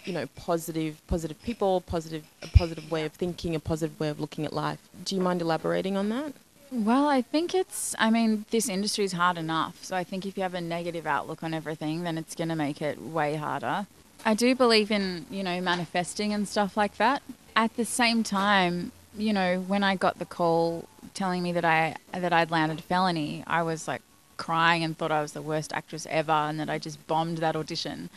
you 0.05 0.13
know 0.13 0.27
positive 0.35 1.01
positive 1.07 1.41
people, 1.43 1.81
positive 1.81 2.23
a 2.41 2.47
positive 2.47 2.89
way 2.91 3.05
of 3.05 3.13
thinking, 3.13 3.55
a 3.55 3.59
positive 3.59 3.99
way 3.99 4.09
of 4.09 4.19
looking 4.19 4.45
at 4.45 4.53
life. 4.53 4.79
Do 5.03 5.15
you 5.15 5.21
mind 5.21 5.41
elaborating 5.41 5.97
on 5.97 6.09
that? 6.09 6.33
Well, 6.73 7.07
I 7.07 7.21
think 7.21 7.53
it's, 7.53 7.95
I 7.99 8.09
mean, 8.09 8.45
this 8.49 8.67
industry 8.67 9.05
is 9.05 9.11
hard 9.11 9.37
enough. 9.37 9.83
So 9.83 9.95
I 9.95 10.03
think 10.03 10.25
if 10.25 10.35
you 10.35 10.41
have 10.41 10.55
a 10.55 10.61
negative 10.61 11.05
outlook 11.05 11.43
on 11.43 11.53
everything, 11.53 12.01
then 12.01 12.17
it's 12.17 12.33
going 12.33 12.49
to 12.49 12.55
make 12.55 12.81
it 12.81 12.99
way 12.99 13.35
harder. 13.35 13.85
I 14.25 14.33
do 14.33 14.55
believe 14.55 14.89
in, 14.89 15.27
you 15.29 15.43
know, 15.43 15.61
manifesting 15.61 16.33
and 16.33 16.47
stuff 16.47 16.75
like 16.75 16.97
that. 16.97 17.21
At 17.55 17.75
the 17.75 17.85
same 17.85 18.23
time, 18.23 18.91
you 19.15 19.33
know, 19.33 19.59
when 19.67 19.83
I 19.83 19.95
got 19.95 20.17
the 20.17 20.25
call 20.25 20.89
telling 21.13 21.43
me 21.43 21.51
that 21.51 21.63
I 21.63 21.95
that 22.11 22.33
I'd 22.33 22.49
landed 22.49 22.81
felony, 22.81 23.43
I 23.45 23.61
was 23.61 23.87
like 23.87 24.01
crying 24.37 24.83
and 24.83 24.97
thought 24.97 25.11
I 25.11 25.21
was 25.21 25.33
the 25.33 25.43
worst 25.43 25.73
actress 25.73 26.07
ever 26.09 26.31
and 26.31 26.59
that 26.59 26.71
I 26.71 26.79
just 26.79 27.05
bombed 27.05 27.37
that 27.37 27.55
audition. 27.55 28.09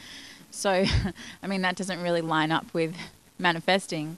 So, 0.50 0.86
I 1.42 1.46
mean, 1.46 1.60
that 1.60 1.76
doesn't 1.76 2.00
really 2.00 2.22
line 2.22 2.52
up 2.52 2.72
with 2.72 2.96
manifesting. 3.38 4.16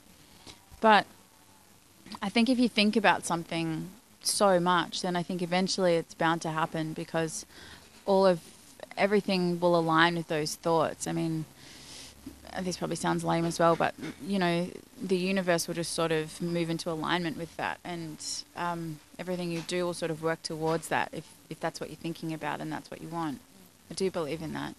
But 0.79 1.05
I 2.21 2.29
think 2.29 2.47
if 2.47 2.57
you 2.57 2.69
think 2.69 2.95
about 2.95 3.25
something 3.25 3.89
so 4.27 4.59
much, 4.59 5.01
then 5.01 5.15
I 5.15 5.23
think 5.23 5.41
eventually 5.41 5.95
it's 5.95 6.13
bound 6.13 6.41
to 6.43 6.51
happen 6.51 6.93
because 6.93 7.45
all 8.05 8.25
of 8.25 8.41
everything 8.97 9.59
will 9.59 9.77
align 9.77 10.15
with 10.15 10.27
those 10.27 10.55
thoughts. 10.55 11.07
I 11.07 11.11
mean, 11.11 11.45
this 12.61 12.77
probably 12.77 12.95
sounds 12.95 13.23
lame 13.23 13.45
as 13.45 13.59
well, 13.59 13.75
but 13.75 13.93
you 14.25 14.39
know, 14.39 14.67
the 15.01 15.17
universe 15.17 15.67
will 15.67 15.75
just 15.75 15.93
sort 15.93 16.11
of 16.11 16.41
move 16.41 16.69
into 16.69 16.89
alignment 16.89 17.37
with 17.37 17.55
that, 17.57 17.79
and 17.83 18.17
um, 18.55 18.99
everything 19.17 19.51
you 19.51 19.61
do 19.61 19.85
will 19.85 19.93
sort 19.93 20.11
of 20.11 20.21
work 20.21 20.41
towards 20.43 20.87
that 20.89 21.09
if 21.13 21.25
if 21.49 21.59
that's 21.59 21.79
what 21.79 21.89
you're 21.89 21.97
thinking 21.97 22.33
about 22.33 22.61
and 22.61 22.71
that's 22.71 22.91
what 22.91 23.01
you 23.01 23.07
want. 23.07 23.39
I 23.89 23.93
do 23.93 24.11
believe 24.11 24.41
in 24.41 24.53
that. 24.53 24.75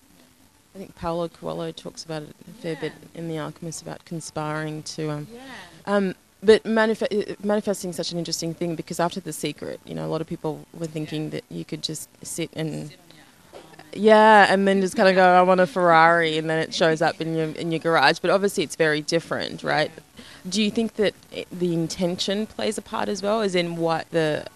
I 0.75 0.79
think 0.79 0.95
Paulo 0.95 1.29
Coelho 1.29 1.73
talks 1.73 2.05
about 2.05 2.23
it 2.23 2.35
a 2.49 2.63
fair 2.63 2.75
yeah. 2.75 2.81
bit 2.81 2.93
in 3.15 3.29
The 3.29 3.39
Alchemist 3.39 3.83
about 3.83 4.05
conspiring 4.05 4.85
to 4.85 5.11
um, 5.11 5.27
yeah. 5.33 5.41
um 5.87 6.15
but 6.43 6.65
manif- 6.65 7.45
manifesting 7.45 7.93
such 7.93 8.13
an 8.13 8.19
interesting 8.19 8.55
thing 8.55 8.75
because 8.75 8.99
after 8.99 9.21
the 9.21 9.33
secret, 9.33 9.81
you 9.85 9.95
know, 9.95 10.07
a 10.07 10.09
lot 10.09 10.21
of 10.21 10.27
people 10.27 10.67
were 10.73 10.87
thinking 10.87 11.25
yeah. 11.25 11.31
that 11.31 11.45
you 11.51 11.65
could 11.65 11.83
just 11.83 12.09
sit 12.25 12.51
and 12.55 12.95
yeah, 13.93 14.47
and 14.49 14.69
then 14.69 14.81
just 14.81 14.97
kind 14.97 15.09
of 15.09 15.17
go, 15.17 15.25
I 15.25 15.43
want 15.43 15.61
a 15.61 15.67
Ferrari, 15.67 16.39
and 16.39 16.49
then 16.49 16.59
it 16.59 16.73
shows 16.73 17.03
up 17.03 17.21
in 17.21 17.35
your 17.35 17.49
in 17.51 17.73
your 17.73 17.81
garage. 17.81 18.21
But 18.21 18.31
obviously, 18.31 18.63
it's 18.63 18.77
very 18.77 19.01
different, 19.01 19.63
right? 19.63 19.91
Do 20.49 20.63
you 20.63 20.71
think 20.71 20.95
that 20.95 21.15
it, 21.33 21.49
the 21.51 21.75
intention 21.75 22.47
plays 22.47 22.79
a 22.79 22.83
part 22.83 23.09
as 23.09 23.23
well, 23.23 23.41
as 23.41 23.55
in 23.55 23.77
what 23.77 24.09
the 24.11 24.47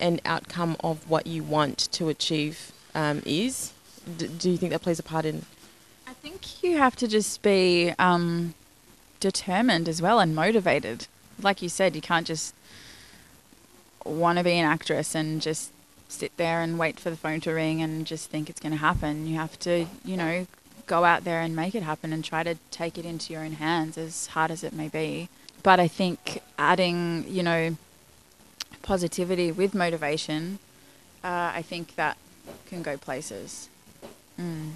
end 0.00 0.20
outcome 0.24 0.76
of 0.80 1.08
what 1.08 1.26
you 1.26 1.42
want 1.44 1.78
to 1.92 2.08
achieve 2.08 2.72
um, 2.94 3.22
is? 3.24 3.72
D- 4.18 4.26
do 4.26 4.50
you 4.50 4.56
think 4.56 4.72
that 4.72 4.82
plays 4.82 4.98
a 4.98 5.02
part 5.02 5.24
in? 5.24 5.46
I 6.06 6.12
think 6.12 6.62
you 6.62 6.76
have 6.78 6.96
to 6.96 7.08
just 7.08 7.40
be 7.42 7.94
um, 7.98 8.54
determined 9.20 9.88
as 9.88 10.02
well 10.02 10.18
and 10.18 10.34
motivated 10.34 11.06
like 11.42 11.62
you 11.62 11.68
said, 11.68 11.94
you 11.94 12.02
can't 12.02 12.26
just 12.26 12.54
want 14.04 14.38
to 14.38 14.44
be 14.44 14.52
an 14.52 14.64
actress 14.64 15.14
and 15.14 15.40
just 15.40 15.70
sit 16.08 16.36
there 16.36 16.60
and 16.60 16.78
wait 16.78 17.00
for 17.00 17.10
the 17.10 17.16
phone 17.16 17.40
to 17.40 17.52
ring 17.52 17.80
and 17.80 18.06
just 18.06 18.30
think 18.30 18.50
it's 18.50 18.60
going 18.60 18.72
to 18.72 18.78
happen. 18.78 19.26
You 19.26 19.36
have 19.36 19.58
to, 19.60 19.86
you 20.04 20.16
know, 20.16 20.46
go 20.86 21.04
out 21.04 21.24
there 21.24 21.40
and 21.40 21.56
make 21.56 21.74
it 21.74 21.82
happen 21.82 22.12
and 22.12 22.24
try 22.24 22.42
to 22.42 22.56
take 22.70 22.98
it 22.98 23.04
into 23.04 23.32
your 23.32 23.42
own 23.42 23.52
hands 23.52 23.96
as 23.96 24.26
hard 24.28 24.50
as 24.50 24.62
it 24.62 24.72
may 24.72 24.88
be. 24.88 25.28
But 25.62 25.80
I 25.80 25.88
think 25.88 26.42
adding, 26.58 27.24
you 27.28 27.42
know, 27.42 27.76
positivity 28.82 29.52
with 29.52 29.74
motivation, 29.74 30.58
uh, 31.22 31.52
I 31.54 31.62
think 31.62 31.94
that 31.94 32.16
can 32.66 32.82
go 32.82 32.96
places. 32.96 33.68
Mm. 34.38 34.72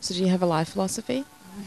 So, 0.00 0.14
do 0.14 0.20
you 0.20 0.28
have 0.28 0.42
a 0.42 0.46
life 0.46 0.70
philosophy? 0.70 1.24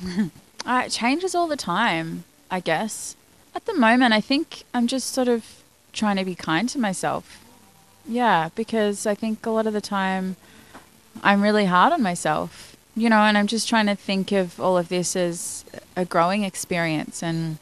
uh, 0.66 0.84
it 0.86 0.92
changes 0.92 1.34
all 1.34 1.48
the 1.48 1.58
time, 1.58 2.24
I 2.52 2.60
guess. 2.60 3.16
At 3.56 3.66
the 3.66 3.74
moment, 3.74 4.14
I 4.14 4.20
think 4.20 4.64
I'm 4.74 4.86
just 4.86 5.14
sort 5.14 5.30
of 5.30 5.64
trying 5.94 6.18
to 6.18 6.26
be 6.26 6.36
kind 6.36 6.68
to 6.70 6.78
myself. 6.78 7.42
Yeah, 8.08 8.50
because 8.54 9.08
I 9.08 9.16
think 9.16 9.46
a 9.46 9.50
lot 9.50 9.66
of 9.66 9.74
the 9.74 9.82
time 9.82 10.36
I'm 11.24 11.42
really 11.42 11.66
hard 11.66 11.94
on 11.94 12.04
myself, 12.04 12.76
you 12.96 13.10
know, 13.10 13.20
and 13.20 13.38
I'm 13.38 13.48
just 13.48 13.70
trying 13.70 13.86
to 13.86 13.96
think 13.96 14.34
of 14.34 14.60
all 14.60 14.78
of 14.78 14.90
this 14.90 15.16
as 15.16 15.64
a 15.96 16.04
growing 16.04 16.44
experience 16.44 17.24
and 17.24 17.58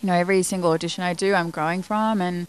you 0.00 0.06
know, 0.06 0.14
every 0.14 0.42
single 0.42 0.70
audition 0.72 1.02
I 1.02 1.14
do, 1.14 1.34
I'm 1.34 1.50
growing 1.50 1.82
from, 1.82 2.20
and 2.20 2.46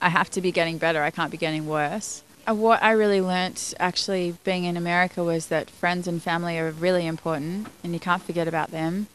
I 0.00 0.08
have 0.08 0.30
to 0.30 0.40
be 0.40 0.50
getting 0.50 0.78
better. 0.78 1.02
I 1.02 1.10
can't 1.10 1.30
be 1.30 1.36
getting 1.36 1.66
worse. 1.66 2.22
Uh, 2.48 2.54
what 2.54 2.82
I 2.82 2.92
really 2.92 3.20
learnt 3.20 3.74
actually 3.78 4.34
being 4.44 4.64
in 4.64 4.76
America 4.78 5.22
was 5.22 5.46
that 5.48 5.68
friends 5.68 6.08
and 6.08 6.22
family 6.22 6.58
are 6.58 6.70
really 6.70 7.06
important, 7.06 7.68
and 7.84 7.92
you 7.92 8.00
can't 8.00 8.22
forget 8.22 8.48
about 8.48 8.70
them, 8.70 9.08